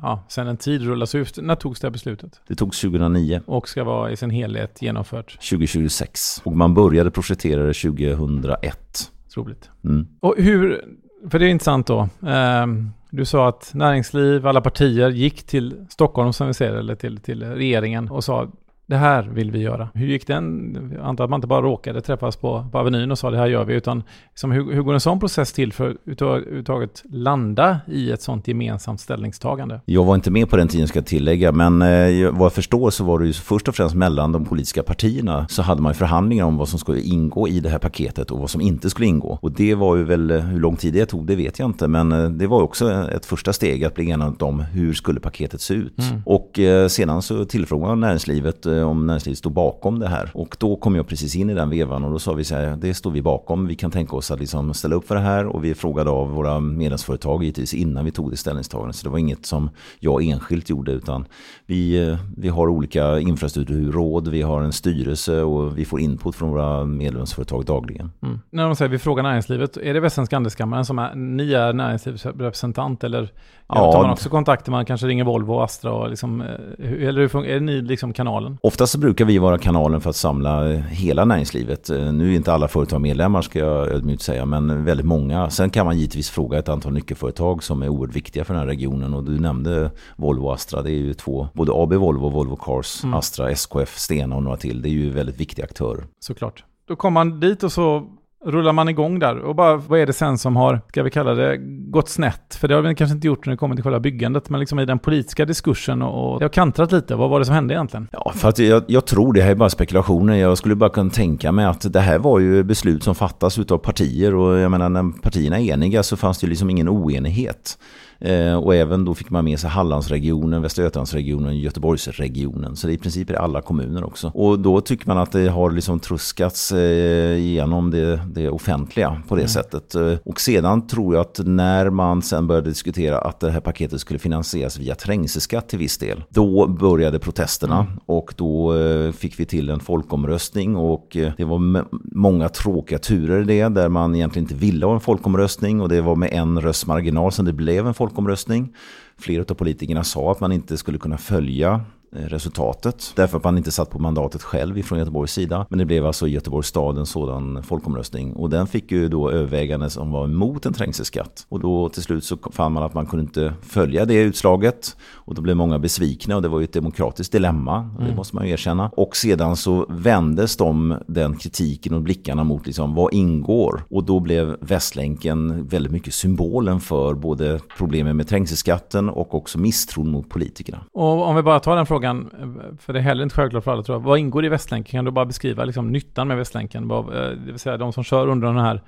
ja, 0.03 0.25
sen 0.29 0.47
en 0.47 0.57
tid 0.57 0.83
rullas 0.83 1.15
ut. 1.15 1.39
När 1.43 1.55
togs 1.55 1.81
det 1.81 1.87
här 1.87 1.93
beslutet? 1.93 2.41
Det 2.49 2.55
togs 2.55 2.81
2009. 2.81 3.41
Och 3.47 3.69
ska 3.69 3.85
vara 3.85 4.11
i 4.11 4.17
sin 4.17 4.31
helhet 4.31 4.83
genomfört? 4.83 5.39
2026. 5.51 6.41
Och 6.45 6.57
man 6.57 6.75
började 6.75 7.11
projektera 7.11 7.63
det 7.63 7.75
2001. 7.75 9.11
Troligt. 9.35 9.71
Mm. 9.85 10.07
Och 10.21 10.35
hur, 10.39 10.85
för 11.31 11.39
det 11.39 11.47
är 11.47 11.51
intressant 11.51 11.87
då. 11.87 12.09
Um, 12.21 12.91
du 13.11 13.25
sa 13.25 13.49
att 13.49 13.71
näringsliv, 13.75 14.47
alla 14.47 14.61
partier 14.61 15.11
gick 15.11 15.43
till 15.43 15.87
Stockholm 15.91 16.33
som 16.33 16.47
vi 16.47 16.55
ser 16.55 16.75
eller 16.75 16.95
till, 16.95 17.21
till 17.21 17.43
regeringen 17.43 18.09
och 18.11 18.25
sa 18.25 18.49
det 18.91 18.97
här 18.97 19.23
vill 19.23 19.51
vi 19.51 19.59
göra. 19.59 19.89
Hur 19.95 20.07
gick 20.07 20.27
den? 20.27 20.77
Jag 20.97 21.07
antar 21.07 21.25
att 21.25 21.31
man 21.31 21.39
inte 21.39 21.47
bara 21.47 21.63
råkade 21.63 22.01
träffas 22.01 22.37
på, 22.37 22.67
på 22.73 22.79
Avenyn 22.79 23.11
och 23.11 23.19
sa 23.19 23.31
det 23.31 23.37
här 23.37 23.47
gör 23.47 23.65
vi, 23.65 23.75
utan 23.75 24.03
liksom, 24.31 24.53
hur, 24.53 24.73
hur 24.73 24.83
går 24.83 24.95
en 24.95 25.01
sån 25.01 25.21
process 25.21 25.53
till 25.53 25.73
för 25.73 25.91
att 25.91 26.23
överhuvudtaget 26.23 27.03
landa 27.11 27.81
i 27.87 28.11
ett 28.11 28.23
sånt 28.23 28.49
gemensamt 28.49 29.01
ställningstagande? 29.01 29.81
Jag 29.85 30.05
var 30.05 30.15
inte 30.15 30.31
med 30.31 30.51
på 30.51 30.57
den 30.57 30.69
tiden 30.69 30.89
ska 30.89 30.99
jag 30.99 31.07
tillägga, 31.07 31.53
men 31.53 31.83
eh, 31.83 32.31
vad 32.31 32.45
jag 32.45 32.53
förstår 32.53 32.91
så 32.91 33.05
var 33.05 33.19
det 33.19 33.27
ju 33.27 33.33
först 33.33 33.69
och 33.69 33.75
främst 33.75 33.95
mellan 33.95 34.33
de 34.33 34.45
politiska 34.45 34.83
partierna 34.83 35.47
så 35.49 35.63
hade 35.63 35.83
man 35.83 35.95
förhandlingar 35.95 36.45
om 36.45 36.57
vad 36.57 36.69
som 36.69 36.79
skulle 36.79 37.01
ingå 37.01 37.49
i 37.49 37.61
det 37.61 37.69
här 37.69 37.79
paketet 37.79 38.31
och 38.31 38.39
vad 38.39 38.51
som 38.51 38.61
inte 38.61 38.91
skulle 38.91 39.07
ingå. 39.07 39.39
Och 39.43 39.53
det 39.53 39.75
var 39.75 39.97
ju 39.97 40.05
väl, 40.05 40.31
eh, 40.31 40.41
hur 40.41 40.61
lång 40.61 40.77
tid 40.77 40.93
det 40.93 41.07
tog, 41.07 41.27
det 41.27 41.37
vet 41.37 41.59
jag 41.59 41.69
inte, 41.69 41.89
men 41.89 42.13
eh, 42.13 42.31
det 42.31 42.47
var 42.47 42.63
också 42.63 42.93
ett 42.93 43.27
första 43.27 43.53
steg 43.53 43.85
att 43.85 43.95
bli 43.95 44.11
enad 44.11 44.43
om 44.43 44.61
hur 44.61 44.95
skulle 44.95 45.21
paketet 45.21 45.61
se 45.61 45.75
ut. 45.75 45.99
Mm. 45.99 46.23
Och 46.27 46.59
eh, 46.59 46.89
sedan 46.89 47.23
så 47.23 47.45
tillfrågade 47.45 47.95
näringslivet 47.95 48.67
eh, 48.67 48.80
om 48.85 49.07
näringslivet 49.07 49.39
stod 49.39 49.53
bakom 49.53 49.99
det 49.99 50.09
här. 50.09 50.31
Och 50.35 50.57
då 50.59 50.77
kom 50.77 50.95
jag 50.95 51.07
precis 51.07 51.37
in 51.37 51.51
i 51.51 51.55
den 51.55 51.71
vevan 51.71 52.05
och 52.05 52.11
då 52.11 52.19
sa 52.19 52.33
vi 52.33 52.45
så 52.45 52.55
här, 52.55 52.77
det 52.77 52.95
står 52.95 53.11
vi 53.11 53.23
bakom, 53.23 53.67
vi 53.67 53.75
kan 53.75 53.91
tänka 53.91 54.17
oss 54.17 54.31
att 54.31 54.41
liksom 54.41 54.75
ställa 54.75 54.97
upp 54.97 55.07
för 55.09 55.15
det 55.15 55.21
här 55.21 55.47
och 55.47 55.65
vi 55.65 55.75
frågade 55.75 56.11
av 56.11 56.31
våra 56.31 56.61
medlemsföretag 56.61 57.43
givetvis 57.43 57.75
innan 57.75 58.05
vi 58.05 58.11
tog 58.11 58.31
det 58.31 58.37
ställningstagandet. 58.37 58.97
Så 58.97 59.07
det 59.07 59.11
var 59.11 59.19
inget 59.19 59.47
som 59.47 59.71
jag 59.99 60.23
enskilt 60.23 60.71
gjorde 60.71 60.93
utan 60.93 61.25
vi, 61.67 62.09
eh, 62.09 62.19
vi 62.37 62.49
har 62.49 62.69
olika 62.69 63.19
infrastrukturråd, 63.19 64.29
vi 64.29 64.43
har 64.43 64.63
en 64.63 64.73
styrelse 64.73 65.43
och 65.43 65.79
vi 65.79 65.85
får 65.85 66.01
input 66.01 66.37
från 66.37 66.51
våra 66.51 66.85
medlemsföretag 66.85 67.65
dagligen. 67.65 68.13
Mm. 68.23 68.41
När 68.51 68.65
de 68.65 68.77
säger 68.77 68.89
vi 68.89 68.99
frågar 68.99 69.23
näringslivet, 69.23 69.77
är 69.77 69.95
det 69.95 70.01
Västsvenska 70.01 70.37
Handelskammaren 70.37 70.85
som 70.85 70.99
är, 70.99 71.15
ni 71.15 71.53
är 71.53 71.73
näringslivsrepresentant 71.73 73.05
eller 73.05 73.33
ja, 73.69 73.93
tar 73.93 74.03
man 74.03 74.11
också 74.11 74.29
kontakter, 74.29 74.71
man 74.71 74.85
kanske 74.85 75.07
ringer 75.07 75.25
Volvo 75.25 75.55
och 75.55 75.65
Astra 75.65 75.93
och 75.93 76.11
liksom, 76.11 76.41
eh, 76.41 77.09
eller 77.09 77.21
hur 77.21 77.47
är 77.47 77.61
ni 77.61 77.81
liksom 77.81 78.13
kanalen? 78.13 78.59
Oftast 78.71 78.97
brukar 78.97 79.25
vi 79.25 79.39
vara 79.39 79.59
kanalen 79.59 80.01
för 80.01 80.11
att 80.11 80.17
samla 80.17 80.65
hela 80.75 81.25
näringslivet. 81.25 81.91
Eh, 81.91 82.13
nu 82.13 82.33
är 82.33 82.37
inte 82.37 82.53
alla 82.53 82.69
företag 82.69 83.01
medlemmar 83.01 83.43
ska 83.43 83.59
jag 83.59 83.89
ödmjukt 83.89 84.23
säga, 84.23 84.47
men 84.47 84.85
väldigt 84.85 85.07
många. 85.07 85.51
Sen 85.51 85.71
kan 85.71 85.87
man 85.87 85.99
givetvis 85.99 86.31
fråga 86.31 86.59
ett 86.59 86.69
antal 86.69 86.93
nyckelföretag 86.93 87.63
som 87.63 87.83
är 87.83 87.89
oerhört 87.89 88.17
viktiga 88.17 88.45
för 88.45 88.55
den 88.55 88.61
här 88.61 88.67
regionen 88.67 89.15
och 89.15 89.25
du 89.25 89.41
nämnde 89.41 89.91
Volvo 90.17 90.47
och 90.47 90.55
Astra, 90.55 90.83
det 90.83 90.91
är 90.91 90.95
ju 90.95 91.15
två, 91.15 91.49
både 91.53 91.73
AB 91.75 91.93
Volvo, 91.93 92.29
Volvo 92.29 92.57
Cars, 92.57 93.05
mm. 93.05 93.15
Astra, 93.15 93.51
SKF, 93.51 93.99
Stena 93.99 94.37
och 94.37 94.43
några 94.43 94.57
till. 94.57 94.83
Det 94.83 94.89
är 94.89 94.91
ju 94.91 95.11
väldigt 95.11 95.41
viktiga 95.41 95.65
aktörer. 95.65 96.05
Såklart. 96.21 96.65
Då 96.89 96.97
kommer 96.97 97.25
man 97.25 97.41
dit 97.41 97.63
och 97.63 97.73
så 97.73 98.07
rullar 98.45 98.73
man 98.73 98.89
igång 98.89 99.19
där. 99.19 99.39
Och 99.39 99.55
bara, 99.55 99.77
vad 99.77 100.01
är 100.01 100.07
det 100.07 100.13
sen 100.13 100.39
som 100.39 100.57
har, 100.57 100.81
ska 100.89 101.03
vi 101.03 101.11
kalla 101.11 101.35
det, 101.35 101.57
gått 101.91 102.09
snett? 102.09 102.55
För 102.55 102.69
det 102.69 102.75
har 102.75 102.83
vi 102.83 102.95
kanske 102.95 103.15
inte 103.15 103.27
gjort 103.27 103.47
när 103.47 103.51
det 103.51 103.57
kommer 103.57 103.75
till 103.75 103.85
själva 103.85 104.01
byggandet, 104.01 104.51
men 104.51 104.61
liksom 104.61 104.79
i 104.79 104.85
den 104.85 104.99
politiska 104.99 105.45
diskursen 105.45 106.03
och, 106.03 106.33
och 106.33 106.39
det 106.39 106.45
har 106.45 106.51
kantrat 106.51 106.93
lite. 106.93 107.15
Vad 107.17 107.31
var 107.31 107.39
det 107.39 107.45
som 107.45 107.55
hände 107.55 107.75
egentligen? 107.75 108.09
Ja, 108.13 108.33
för 108.37 108.49
att 108.49 108.59
jag, 108.59 108.85
jag, 108.87 109.07
tror 109.07 109.33
det 109.33 109.43
här 109.43 109.51
är 109.51 109.55
bara 109.55 109.71
spekulationer. 109.71 110.35
Jag 110.35 110.59
skulle 110.59 110.75
bara 110.75 110.91
kunna 110.91 111.11
tänka 111.11 111.53
mig 111.53 111.65
att 111.65 111.93
det 111.93 112.01
här 112.01 112.19
var 112.19 112.39
ju 112.39 112.63
beslut 112.63 113.03
som 113.03 113.15
fattas 113.15 113.59
av 113.59 113.79
partier 113.79 114.35
och 114.35 114.59
jag 114.59 114.71
menar 114.71 114.89
när 114.89 115.23
partierna 115.23 115.61
är 115.61 115.73
eniga 115.73 116.03
så 116.03 116.17
fanns 116.17 116.39
det 116.39 116.45
ju 116.45 116.51
liksom 116.51 116.71
ingen 116.71 116.89
oenighet. 116.89 117.79
Eh, 118.21 118.55
och 118.55 118.75
även 118.75 119.05
då 119.05 119.15
fick 119.15 119.31
man 119.31 119.45
med 119.45 119.61
sig 119.61 119.71
Hallandsregionen, 119.71 120.63
Västra 120.63 120.85
Götalandsregionen, 120.85 121.59
Göteborgsregionen. 121.59 122.77
Så 122.77 122.87
det 122.87 122.93
är 122.93 122.95
i 122.95 122.99
princip 122.99 123.31
är 123.31 123.35
alla 123.35 123.63
kommuner 123.63 124.05
också. 124.05 124.31
Och 124.35 124.59
då 124.59 124.81
tycker 124.81 125.09
man 125.09 125.19
att 125.19 125.33
det 125.33 125.49
har 125.49 125.71
liksom 125.71 126.01
truskats 126.01 126.73
eh, 126.73 127.39
igenom 127.39 127.91
det, 127.91 128.21
det 128.33 128.49
offentliga 128.49 129.23
på 129.29 129.35
det 129.35 129.41
mm. 129.41 129.49
sättet. 129.49 129.95
Eh, 129.95 130.15
och 130.25 130.41
sedan 130.41 130.87
tror 130.87 131.15
jag 131.15 131.21
att 131.21 131.41
när 131.45 131.91
man 131.91 132.23
sen 132.23 132.47
började 132.47 132.69
diskutera 132.69 133.19
att 133.19 133.41
det 133.41 133.51
här 133.51 133.61
paketet 133.61 134.01
skulle 134.01 134.19
finansieras 134.19 134.79
via 134.79 134.95
trängselskatt 134.95 135.69
till 135.69 135.79
viss 135.79 135.99
del. 135.99 136.25
Då 136.29 136.67
började 136.67 137.19
protesterna 137.19 137.81
mm. 137.81 137.93
och 138.07 138.35
då 138.37 138.75
fick 139.13 139.41
vi 139.41 139.45
till 139.45 139.71
en 139.71 139.81
folkomröstning 139.81 140.77
och 140.77 141.17
det 141.37 141.45
var 141.45 141.85
många 142.17 142.49
tråkiga 142.49 142.99
turer 142.99 143.41
i 143.41 143.45
det 143.45 143.69
där 143.69 143.89
man 143.89 144.15
egentligen 144.15 144.45
inte 144.45 144.55
ville 144.55 144.87
ha 144.87 144.95
en 144.95 145.01
folkomröstning 145.01 145.81
och 145.81 145.89
det 145.89 146.01
var 146.01 146.17
med 146.17 146.33
en 146.33 146.61
röst 146.61 146.87
marginal 146.87 147.33
som 147.33 147.45
det 147.45 147.53
blev 147.53 147.87
en 147.87 147.95
folkomröstning 147.95 148.10
folkomröstning. 148.11 148.75
Flera 149.19 149.45
av 149.49 149.55
politikerna 149.55 150.05
sa 150.05 150.33
att 150.33 150.41
man 150.41 150.53
inte 150.53 150.77
skulle 150.77 150.99
kunna 150.99 151.19
följa 151.19 151.85
resultatet. 152.13 153.13
Därför 153.17 153.37
att 153.37 153.45
man 153.45 153.59
inte 153.59 153.73
satt 153.73 153.91
på 153.91 153.99
mandatet 153.99 154.43
själv 154.43 154.83
från 154.83 154.99
Göteborgs 154.99 155.33
sida. 155.33 155.67
Men 155.71 155.79
det 155.79 155.85
blev 155.85 156.07
alltså 156.07 156.29
i 156.29 156.31
Göteborgs 156.31 156.69
stad 156.69 156.99
en 156.99 157.07
sådan 157.07 157.63
folkomröstning. 157.63 158.33
Och 158.33 158.51
den 158.51 158.67
fick 158.67 158.93
ju 158.93 159.09
då 159.09 159.31
övervägande 159.31 159.91
som 159.91 160.11
var 160.11 160.25
emot 160.25 160.67
en 160.67 160.73
trängselskatt. 160.73 161.47
Och 161.49 161.61
då 161.61 161.89
till 161.89 162.03
slut 162.03 162.25
så 162.25 162.37
fann 162.53 162.73
man 162.73 162.83
att 162.83 162.95
man 162.95 163.07
kunde 163.07 163.23
inte 163.23 163.55
följa 163.63 164.05
det 164.05 164.15
utslaget. 164.23 164.97
Och 165.15 165.35
då 165.35 165.43
blev 165.43 165.57
många 165.57 165.79
besvikna 165.79 166.37
och 166.37 166.43
det 166.43 166.49
var 166.49 166.61
ju 166.61 166.65
ett 166.65 166.73
demokratiskt 166.73 167.33
dilemma. 167.33 167.77
Mm. 167.77 168.11
Det 168.11 168.17
måste 168.17 168.37
man 168.37 168.47
ju 168.47 168.53
erkänna. 168.53 168.91
Och 168.97 169.17
sedan 169.17 169.57
så 169.57 169.87
vändes 169.89 170.57
de, 170.57 170.97
den 171.07 171.37
kritiken 171.37 171.95
och 171.95 172.01
blickarna 172.01 172.45
mot 172.45 172.67
liksom, 172.67 172.95
vad 172.95 173.15
ingår? 173.15 173.83
Och 173.91 174.05
då 174.05 174.21
blev 174.21 174.57
Västlänken 174.61 175.67
väldigt 175.67 175.93
mycket 175.93 176.15
symbolen 176.15 176.81
för 176.81 177.15
både 177.15 177.61
problemen 177.77 178.17
med 178.17 178.29
trängselskatten 178.29 179.09
och 179.09 179.35
också 179.35 179.59
misstron 179.59 180.11
mot 180.11 180.29
politikerna. 180.29 180.79
Och 180.93 181.23
om 181.23 181.37
vi 181.37 181.43
bara 181.43 181.61
tar 181.61 181.77
den 181.77 181.87
frågan 181.87 182.00
frågan, 182.01 182.31
eh, 182.41 182.79
för 182.79 182.93
det 182.93 182.99
är 182.99 183.03
heller 183.03 183.23
inte 183.23 183.35
självklart 183.35 183.65
för 183.65 183.73
alla 183.73 183.83
tror 183.83 183.99
jag. 183.99 184.03
Vad 184.03 184.19
ingår 184.19 184.45
i 184.45 184.49
Västlänken? 184.49 184.99
Kan 184.99 185.05
du 185.05 185.11
bara 185.11 185.25
beskriva 185.25 185.65
liksom, 185.65 185.93
nyttan 185.93 186.29
med 186.29 186.37
Västlänken? 186.37 186.91
Eh, 186.91 187.05
det 187.07 187.53
vill 187.53 187.59
säga 187.59 187.77
de 187.77 187.93
som 187.93 188.05
kör 188.05 188.29
under 188.29 188.47
den 188.47 188.59
här 188.59 188.81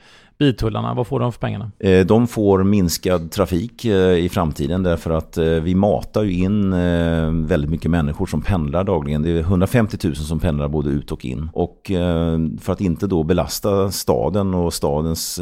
biltullarna, 0.42 0.94
vad 0.94 1.06
får 1.06 1.20
de 1.20 1.32
för 1.32 1.40
pengarna? 1.40 1.70
Eh, 1.78 2.06
de 2.06 2.26
får 2.26 2.64
minskad 2.64 3.30
trafik 3.30 3.84
eh, 3.84 4.25
i 4.25 4.28
framtiden 4.28 4.82
därför 4.82 5.11
att 5.11 5.38
eh, 5.38 5.44
vi 5.44 5.75
matar 5.75 6.22
ju 6.22 6.32
in 6.32 6.70
väldigt 7.46 7.70
mycket 7.70 7.90
människor 7.90 8.26
som 8.26 8.42
pendlar 8.42 8.84
dagligen. 8.84 9.22
Det 9.22 9.30
är 9.30 9.40
150 9.40 9.99
000 10.04 10.16
som 10.16 10.40
pendlar 10.40 10.68
både 10.68 10.90
ut 10.90 11.12
och 11.12 11.25
in. 11.25 11.49
Och 11.52 11.90
för 12.61 12.72
att 12.72 12.80
inte 12.80 13.06
då 13.06 13.22
belasta 13.22 13.90
staden 13.90 14.54
och 14.54 14.75
stadens 14.75 15.40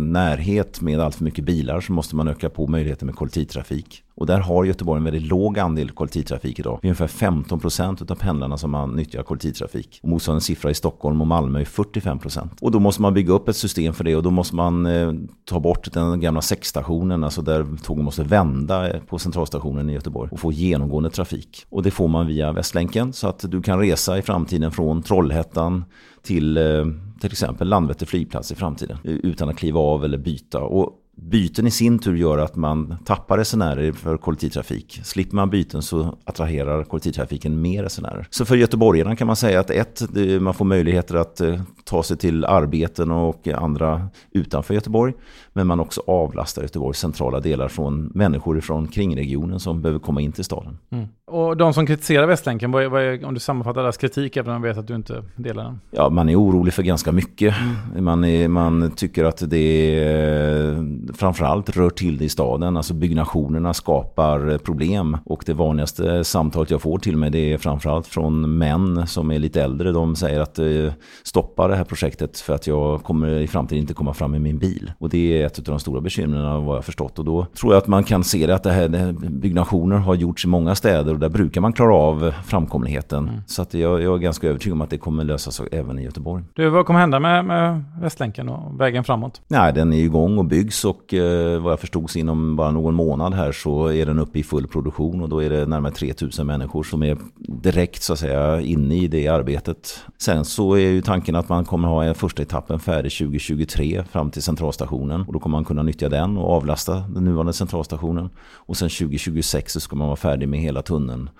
närhet 0.00 0.80
med 0.80 1.00
allt 1.00 1.14
för 1.14 1.24
mycket 1.24 1.44
bilar 1.44 1.80
så 1.80 1.92
måste 1.92 2.16
man 2.16 2.28
öka 2.28 2.50
på 2.50 2.66
möjligheten 2.66 3.06
med 3.06 3.16
kollektivtrafik. 3.16 4.04
Och 4.16 4.26
där 4.26 4.40
har 4.40 4.64
Göteborg 4.64 4.98
en 4.98 5.04
väldigt 5.04 5.26
låg 5.26 5.58
andel 5.58 5.90
kollektivtrafik 5.90 6.58
idag. 6.58 6.78
Det 6.82 6.86
är 6.86 6.88
ungefär 6.88 7.06
15 7.06 7.60
procent 7.60 8.10
av 8.10 8.14
pendlarna 8.14 8.58
som 8.58 8.70
man 8.70 8.90
nyttjar 8.90 9.22
kollektivtrafik. 9.22 10.00
Och 10.02 10.08
motsvarande 10.08 10.40
siffra 10.40 10.70
i 10.70 10.74
Stockholm 10.74 11.20
och 11.20 11.26
Malmö 11.26 11.60
är 11.60 11.64
45 11.64 12.18
procent. 12.18 12.52
Och 12.60 12.70
då 12.70 12.80
måste 12.80 13.02
man 13.02 13.14
bygga 13.14 13.32
upp 13.32 13.48
ett 13.48 13.56
system 13.56 13.94
för 13.94 14.04
det 14.04 14.16
och 14.16 14.22
då 14.22 14.30
måste 14.34 14.56
man 14.56 14.86
eh, 14.86 15.12
ta 15.44 15.60
bort 15.60 15.92
den 15.92 16.20
gamla 16.20 16.42
sexstationen, 16.42 17.24
alltså 17.24 17.42
där 17.42 17.66
tågen 17.82 18.04
måste 18.04 18.22
vända 18.22 18.90
eh, 18.90 19.00
på 19.00 19.18
centralstationen 19.18 19.90
i 19.90 19.92
Göteborg 19.92 20.30
och 20.32 20.40
få 20.40 20.52
genomgående 20.52 21.10
trafik. 21.10 21.66
Och 21.68 21.82
det 21.82 21.90
får 21.90 22.08
man 22.08 22.26
via 22.26 22.52
Västlänken 22.52 23.12
så 23.12 23.28
att 23.28 23.50
du 23.50 23.62
kan 23.62 23.78
resa 23.78 24.18
i 24.18 24.22
framtiden 24.22 24.72
från 24.72 25.02
Trollhättan 25.02 25.84
till 26.22 26.56
eh, 26.56 26.86
till 27.20 27.32
exempel 27.32 27.68
Landvetter 27.68 28.06
flygplats 28.06 28.52
i 28.52 28.54
framtiden 28.54 28.98
utan 29.02 29.48
att 29.48 29.56
kliva 29.56 29.80
av 29.80 30.04
eller 30.04 30.18
byta. 30.18 30.60
Och 30.60 30.92
Byten 31.16 31.66
i 31.66 31.70
sin 31.70 31.98
tur 31.98 32.16
gör 32.16 32.38
att 32.38 32.56
man 32.56 32.96
tappar 33.04 33.38
resenärer 33.38 33.92
för 33.92 34.16
kollektivtrafik. 34.16 35.00
Slipper 35.04 35.36
man 35.36 35.50
byten 35.50 35.82
så 35.82 36.18
attraherar 36.24 36.84
kollektivtrafiken 36.84 37.60
mer 37.62 37.82
resenärer. 37.82 38.26
Så 38.30 38.44
för 38.44 38.56
göteborgarna 38.56 39.16
kan 39.16 39.26
man 39.26 39.36
säga 39.36 39.60
att 39.60 39.70
ett, 39.70 40.02
man 40.40 40.54
får 40.54 40.64
möjligheter 40.64 41.14
att 41.14 41.40
eh, 41.40 41.60
ta 41.84 42.02
sig 42.02 42.16
till 42.16 42.44
arbeten 42.44 43.10
och 43.10 43.48
andra 43.48 44.08
utanför 44.30 44.74
Göteborg. 44.74 45.14
Men 45.52 45.66
man 45.66 45.80
också 45.80 46.02
avlastar 46.06 46.62
Göteborgs 46.62 46.98
centrala 46.98 47.40
delar 47.40 47.68
från 47.68 48.10
människor 48.14 48.60
från 48.60 48.88
kringregionen 48.88 49.60
som 49.60 49.82
behöver 49.82 50.00
komma 50.00 50.20
in 50.20 50.32
till 50.32 50.44
staden. 50.44 50.78
Mm. 50.90 51.06
Och 51.26 51.56
de 51.56 51.74
som 51.74 51.86
kritiserar 51.86 52.26
Västlänken, 52.26 52.72
vad 52.72 52.82
är, 52.84 52.88
vad 52.88 53.02
är, 53.02 53.24
om 53.24 53.34
du 53.34 53.40
sammanfattar 53.40 53.82
deras 53.82 53.96
kritik, 53.96 54.36
även 54.36 54.54
om 54.54 54.64
jag 54.64 54.70
vet 54.70 54.78
att 54.78 54.86
du 54.86 54.94
inte 54.94 55.24
delar 55.36 55.64
den? 55.64 55.80
Ja, 55.90 56.10
man 56.10 56.28
är 56.28 56.40
orolig 56.40 56.74
för 56.74 56.82
ganska 56.82 57.12
mycket. 57.12 57.54
Mm. 57.92 58.04
Man, 58.04 58.24
är, 58.24 58.48
man 58.48 58.90
tycker 58.90 59.24
att 59.24 59.50
det 59.50 59.98
är, 59.98 61.03
framförallt 61.14 61.76
rör 61.76 61.90
till 61.90 62.18
det 62.18 62.24
i 62.24 62.28
staden. 62.28 62.76
Alltså 62.76 62.94
byggnationerna 62.94 63.74
skapar 63.74 64.58
problem. 64.58 65.16
Och 65.24 65.42
det 65.46 65.54
vanligaste 65.54 66.24
samtalet 66.24 66.70
jag 66.70 66.82
får 66.82 66.98
till 66.98 67.16
mig 67.16 67.30
det 67.30 67.52
är 67.52 67.58
framförallt 67.58 68.06
från 68.06 68.58
män 68.58 69.06
som 69.06 69.30
är 69.30 69.38
lite 69.38 69.62
äldre. 69.62 69.92
De 69.92 70.16
säger 70.16 70.40
att 70.40 70.58
eh, 70.58 70.92
stoppa 71.22 71.68
det 71.68 71.76
här 71.76 71.84
projektet 71.84 72.40
för 72.40 72.54
att 72.54 72.66
jag 72.66 73.02
kommer 73.02 73.28
i 73.28 73.46
framtiden 73.46 73.82
inte 73.82 73.94
komma 73.94 74.14
fram 74.14 74.30
med 74.30 74.40
min 74.40 74.58
bil. 74.58 74.92
Och 74.98 75.08
det 75.08 75.42
är 75.42 75.46
ett 75.46 75.58
av 75.58 75.64
de 75.64 75.80
stora 75.80 76.00
bekymren 76.00 76.64
vad 76.64 76.76
jag 76.76 76.84
förstått. 76.84 77.18
Och 77.18 77.24
då 77.24 77.46
tror 77.60 77.72
jag 77.72 77.78
att 77.78 77.86
man 77.86 78.04
kan 78.04 78.24
se 78.24 78.46
det 78.46 78.54
att 78.54 78.62
det 78.62 78.72
här, 78.72 79.12
byggnationer 79.12 79.96
har 79.96 80.14
gjorts 80.14 80.44
i 80.44 80.48
många 80.48 80.74
städer 80.74 81.12
och 81.12 81.18
där 81.18 81.28
brukar 81.28 81.60
man 81.60 81.72
klara 81.72 81.94
av 81.94 82.32
framkomligheten. 82.46 83.28
Mm. 83.28 83.40
Så 83.46 83.62
att 83.62 83.74
jag, 83.74 84.02
jag, 84.02 84.14
är 84.14 84.18
ganska 84.18 84.48
övertygad 84.48 84.72
om 84.72 84.80
att 84.80 84.90
det 84.90 84.98
kommer 84.98 85.24
lösas 85.24 85.60
även 85.72 85.98
i 85.98 86.02
Göteborg. 86.02 86.44
Du, 86.54 86.68
vad 86.68 86.86
kommer 86.86 87.00
hända 87.00 87.20
med, 87.20 87.44
med 87.44 87.84
Västlänken 88.00 88.48
och 88.48 88.80
vägen 88.80 89.04
framåt? 89.04 89.42
Nej, 89.48 89.72
den 89.72 89.92
är 89.92 89.98
igång 89.98 90.38
och 90.38 90.44
byggs 90.44 90.84
och 90.84 90.93
och 90.94 91.14
eh, 91.14 91.60
vad 91.62 91.72
jag 91.72 91.80
förstod 91.80 92.10
så 92.10 92.18
inom 92.18 92.56
bara 92.56 92.70
någon 92.70 92.94
månad 92.94 93.34
här 93.34 93.52
så 93.52 93.86
är 93.86 94.06
den 94.06 94.18
uppe 94.18 94.38
i 94.38 94.42
full 94.42 94.66
produktion 94.66 95.22
och 95.22 95.28
då 95.28 95.42
är 95.42 95.50
det 95.50 95.66
närmare 95.66 95.92
3000 95.92 96.46
människor 96.46 96.82
som 96.82 97.02
är 97.02 97.18
direkt 97.36 98.02
så 98.02 98.12
att 98.12 98.18
säga 98.18 98.60
inne 98.60 98.96
i 98.96 99.08
det 99.08 99.28
arbetet. 99.28 100.00
Sen 100.18 100.44
så 100.44 100.74
är 100.74 100.78
ju 100.88 101.02
tanken 101.02 101.36
att 101.36 101.48
man 101.48 101.64
kommer 101.64 101.88
ha 101.88 102.14
första 102.14 102.42
etappen 102.42 102.80
färdig 102.80 103.12
2023 103.12 104.04
fram 104.10 104.30
till 104.30 104.42
centralstationen 104.42 105.20
och 105.20 105.32
då 105.32 105.38
kommer 105.38 105.56
man 105.56 105.64
kunna 105.64 105.82
nyttja 105.82 106.08
den 106.08 106.36
och 106.36 106.50
avlasta 106.50 106.94
den 106.94 107.24
nuvarande 107.24 107.52
centralstationen 107.52 108.30
och 108.54 108.76
sen 108.76 108.88
2026 108.88 109.72
så 109.72 109.80
ska 109.80 109.96
man 109.96 110.06
vara 110.06 110.16
färdig 110.16 110.48
med 110.48 110.60
hela 110.60 110.82
tunneln. 110.82 111.30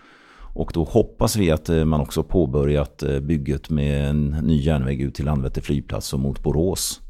Och 0.55 0.71
då 0.75 0.85
hoppas 0.85 1.37
vi 1.37 1.51
att 1.51 1.69
eh, 1.69 1.85
man 1.85 2.01
också 2.01 2.23
påbörjat 2.23 3.03
eh, 3.03 3.21
bygget 3.21 3.71
med 3.71 4.11
en 4.11 4.31
ny 4.31 4.61
järnväg 4.61 5.01
ut 5.01 5.15
till 5.15 5.25
Landvetter 5.25 5.63
flygplats 5.63 6.13
och 6.13 6.21
mot 6.21 6.43
Borås. 6.43 7.01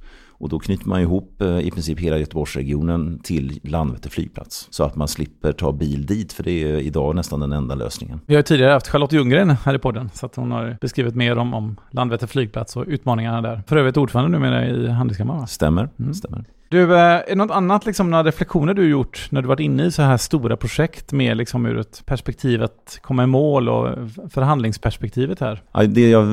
Och 0.45 0.51
då 0.51 0.59
knyter 0.59 0.89
man 0.89 1.01
ihop 1.01 1.43
eh, 1.43 1.59
i 1.59 1.71
princip 1.71 2.01
hela 2.01 2.19
Göteborgsregionen 2.19 3.19
till 3.19 3.61
Landvetter 3.63 4.11
flygplats. 4.11 4.69
Så 4.71 4.85
att 4.85 4.97
man 4.97 5.09
slipper 5.09 5.53
ta 5.53 5.73
bil 5.73 6.07
dit, 6.07 6.33
för 6.33 6.43
det 6.43 6.51
är 6.51 6.79
idag 6.79 7.17
nästan 7.17 7.41
den 7.41 7.53
enda 7.53 7.75
lösningen. 7.75 8.21
Vi 8.27 8.35
har 8.35 8.43
tidigare 8.43 8.73
haft 8.73 8.89
Charlotte 8.89 9.13
Ljunggren 9.13 9.51
här 9.51 9.75
i 9.75 9.79
podden, 9.79 10.11
så 10.15 10.27
att 10.27 10.37
hon 10.37 10.51
har 10.51 10.77
beskrivit 10.81 11.15
mer 11.15 11.39
om, 11.39 11.55
om 11.55 11.77
Landvetter 11.91 12.27
flygplats 12.27 12.77
och 12.77 12.85
utmaningarna 12.87 13.43
där. 13.43 13.63
För 13.67 13.77
övrigt 13.77 13.97
ordförande 13.97 14.39
numera 14.39 14.67
i 14.67 14.89
Handelskammaren. 14.89 15.47
Stämmer, 15.47 15.89
mm. 15.99 16.15
stämmer. 16.15 16.45
Du, 16.69 16.95
eh, 16.95 17.01
är 17.01 17.25
det 17.29 17.35
något 17.35 17.51
annat, 17.51 17.87
liksom, 17.87 18.11
några 18.11 18.25
reflektioner 18.25 18.75
du 18.75 18.89
gjort 18.89 19.29
när 19.31 19.43
du 19.43 19.49
varit 19.49 19.61
inne 19.61 19.85
i 19.85 19.91
så 19.91 20.03
här 20.03 20.17
stora 20.17 20.57
projekt 20.57 21.13
med 21.13 21.37
liksom 21.37 21.67
ur 21.67 21.79
ett 21.79 22.03
perspektiv 22.07 22.63
att 22.63 22.99
komma 23.03 23.25
i 23.25 23.27
mål 23.27 23.69
och 23.69 23.89
förhandlingsperspektivet 24.31 25.41
här? 25.41 25.63
Ja, 25.73 25.83
det 25.83 26.11
jag, 26.11 26.25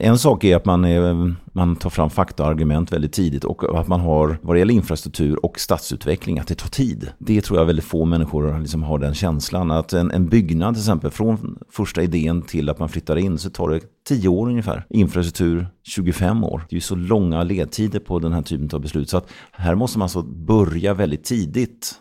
en 0.00 0.18
sak 0.18 0.44
är 0.44 0.56
att 0.56 0.64
man, 0.64 0.84
är, 0.84 1.34
man 1.52 1.76
tar 1.76 1.90
fram 1.90 2.10
fakta 2.10 2.42
och 2.42 2.48
argument 2.48 2.92
väldigt 2.92 3.12
tidigt 3.12 3.44
och 3.44 3.80
att 3.80 3.88
man 3.88 4.00
har, 4.00 4.38
vad 4.42 4.56
det 4.56 4.58
gäller 4.58 4.74
infrastruktur 4.74 5.44
och 5.44 5.60
stadsutveckling, 5.60 6.38
att 6.38 6.48
det 6.48 6.54
tar 6.54 6.68
tid. 6.68 7.10
Det 7.18 7.40
tror 7.40 7.58
jag 7.58 7.66
väldigt 7.66 7.84
få 7.84 8.04
människor 8.04 8.60
liksom 8.60 8.82
har 8.82 8.98
den 8.98 9.14
känslan. 9.14 9.70
Att 9.70 9.92
en, 9.92 10.10
en 10.10 10.26
byggnad 10.28 10.74
till 10.74 10.82
exempel, 10.82 11.10
från 11.10 11.58
första 11.70 12.02
idén 12.02 12.42
till 12.42 12.68
att 12.68 12.78
man 12.78 12.88
flyttar 12.88 13.16
in 13.16 13.38
så 13.38 13.50
tar 13.50 13.68
det 13.68 13.80
tio 14.08 14.28
år 14.28 14.48
ungefär. 14.48 14.84
Infrastruktur 14.88 15.66
25 15.86 16.44
år. 16.44 16.66
Det 16.68 16.74
är 16.74 16.76
ju 16.76 16.80
så 16.80 16.94
långa 16.94 17.42
ledtider 17.42 17.98
på 17.98 18.18
den 18.18 18.32
här 18.32 18.42
typen 18.42 18.68
av 18.72 18.80
beslut. 18.80 19.10
Så 19.10 19.16
att 19.16 19.30
här 19.52 19.74
måste 19.74 19.98
man 19.98 20.04
alltså 20.04 20.22
börja 20.22 20.94
väldigt 20.94 21.24
tidigt 21.24 21.94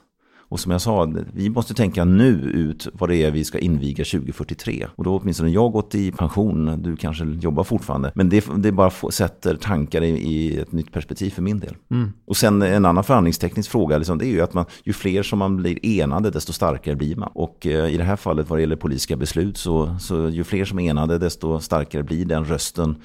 och 0.55 0.59
som 0.59 0.71
jag 0.71 0.81
sa, 0.81 1.13
vi 1.33 1.49
måste 1.49 1.73
tänka 1.73 2.05
nu 2.05 2.31
ut 2.33 2.87
vad 2.93 3.09
det 3.09 3.15
är 3.15 3.31
vi 3.31 3.43
ska 3.43 3.59
inviga 3.59 4.05
2043. 4.05 4.87
Och 4.95 5.03
då 5.03 5.11
har 5.11 5.19
åtminstone 5.19 5.49
jag 5.49 5.71
gått 5.71 5.95
i 5.95 6.11
pension, 6.11 6.81
du 6.81 6.95
kanske 6.95 7.25
jobbar 7.25 7.63
fortfarande. 7.63 8.11
Men 8.15 8.29
det, 8.29 8.45
det 8.57 8.71
bara 8.71 8.89
få, 8.89 9.11
sätter 9.11 9.55
tankar 9.55 10.01
i, 10.01 10.07
i, 10.07 10.57
ett 10.57 10.71
nytt 10.71 10.91
perspektiv 10.91 11.29
för 11.29 11.41
min 11.41 11.59
del. 11.59 11.75
Mm. 11.91 12.13
Och 12.27 12.37
sen 12.37 12.61
en 12.61 12.85
annan 12.85 13.03
förhandlingsteknisk 13.03 13.71
fråga, 13.71 13.97
liksom, 13.97 14.17
det 14.17 14.25
är 14.25 14.29
ju 14.29 14.41
att 14.41 14.53
man, 14.53 14.65
ju 14.83 14.93
fler 14.93 15.23
som 15.23 15.39
man 15.39 15.57
blir 15.57 15.85
enade, 15.85 16.29
desto 16.29 16.53
starkare 16.53 16.95
blir 16.95 17.15
man. 17.15 17.29
Och 17.33 17.67
eh, 17.67 17.93
i 17.93 17.97
det 17.97 18.03
här 18.03 18.15
fallet 18.15 18.49
vad 18.49 18.59
det 18.59 18.61
gäller 18.61 18.75
politiska 18.75 19.15
beslut, 19.15 19.57
så, 19.57 19.95
så 19.99 20.29
ju 20.29 20.43
fler 20.43 20.65
som 20.65 20.79
är 20.79 20.89
enade, 20.89 21.17
desto 21.17 21.59
starkare 21.59 22.03
blir 22.03 22.25
den 22.25 22.45
rösten 22.45 22.95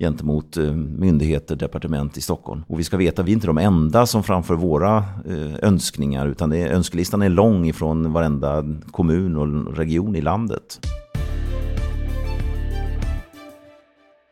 gentemot 0.00 0.56
eh, 0.56 0.72
myndigheter, 0.74 1.56
departement 1.56 2.16
i 2.16 2.20
Stockholm. 2.20 2.62
Och 2.68 2.78
vi 2.78 2.84
ska 2.84 2.96
veta, 2.96 3.22
vi 3.22 3.32
är 3.32 3.34
inte 3.34 3.46
de 3.46 3.58
enda 3.58 4.06
som 4.06 4.22
framför 4.22 4.54
våra 4.54 4.96
eh, 5.28 5.54
önskningar, 5.62 6.26
utan 6.28 6.50
det 6.50 6.56
är, 6.56 6.68
Listan 7.00 7.22
är 7.22 7.28
lång 7.28 7.66
ifrån 7.66 8.12
varenda 8.12 8.64
kommun 8.90 9.36
och 9.36 9.76
region 9.76 10.16
i 10.16 10.20
landet. 10.20 10.86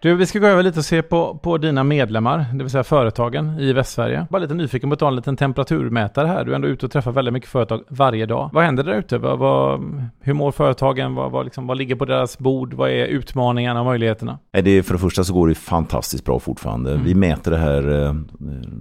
Du, 0.02 0.14
vi 0.14 0.26
ska 0.26 0.38
gå 0.38 0.46
över 0.46 0.62
lite 0.62 0.78
och 0.78 0.84
se 0.84 1.02
på, 1.02 1.38
på 1.42 1.58
dina 1.58 1.84
medlemmar, 1.84 2.46
det 2.52 2.64
vill 2.64 2.70
säga 2.70 2.84
företagen 2.84 3.60
i 3.60 3.72
Västsverige. 3.72 4.26
Bara 4.30 4.38
lite 4.38 4.54
nyfiken 4.54 4.90
på 4.90 4.94
att 4.94 5.00
ta 5.00 5.08
en 5.08 5.16
liten 5.16 5.36
temperaturmätare 5.36 6.26
här. 6.26 6.44
Du 6.44 6.50
är 6.50 6.54
ändå 6.54 6.68
ute 6.68 6.86
och 6.86 6.92
träffar 6.92 7.12
väldigt 7.12 7.32
mycket 7.34 7.50
företag 7.50 7.82
varje 7.88 8.26
dag. 8.26 8.50
Vad 8.52 8.64
händer 8.64 8.84
där 8.84 8.98
ute? 8.98 9.18
Vad, 9.18 9.38
vad, 9.38 9.80
hur 10.20 10.32
mår 10.32 10.52
företagen? 10.52 11.14
Vad, 11.14 11.30
vad, 11.30 11.44
liksom, 11.44 11.66
vad 11.66 11.78
ligger 11.78 11.94
på 11.94 12.04
deras 12.04 12.38
bord? 12.38 12.74
Vad 12.74 12.90
är 12.90 13.06
utmaningarna 13.06 13.80
och 13.80 13.86
möjligheterna? 13.86 14.38
Det, 14.50 14.82
för 14.82 14.94
det 14.94 15.00
första 15.00 15.24
så 15.24 15.32
går 15.34 15.48
det 15.48 15.54
fantastiskt 15.54 16.24
bra 16.24 16.38
fortfarande. 16.38 16.92
Mm. 16.92 17.04
Vi 17.04 17.14
mäter 17.14 17.50
det 17.50 17.58
här 17.58 18.04
eh, 18.04 18.14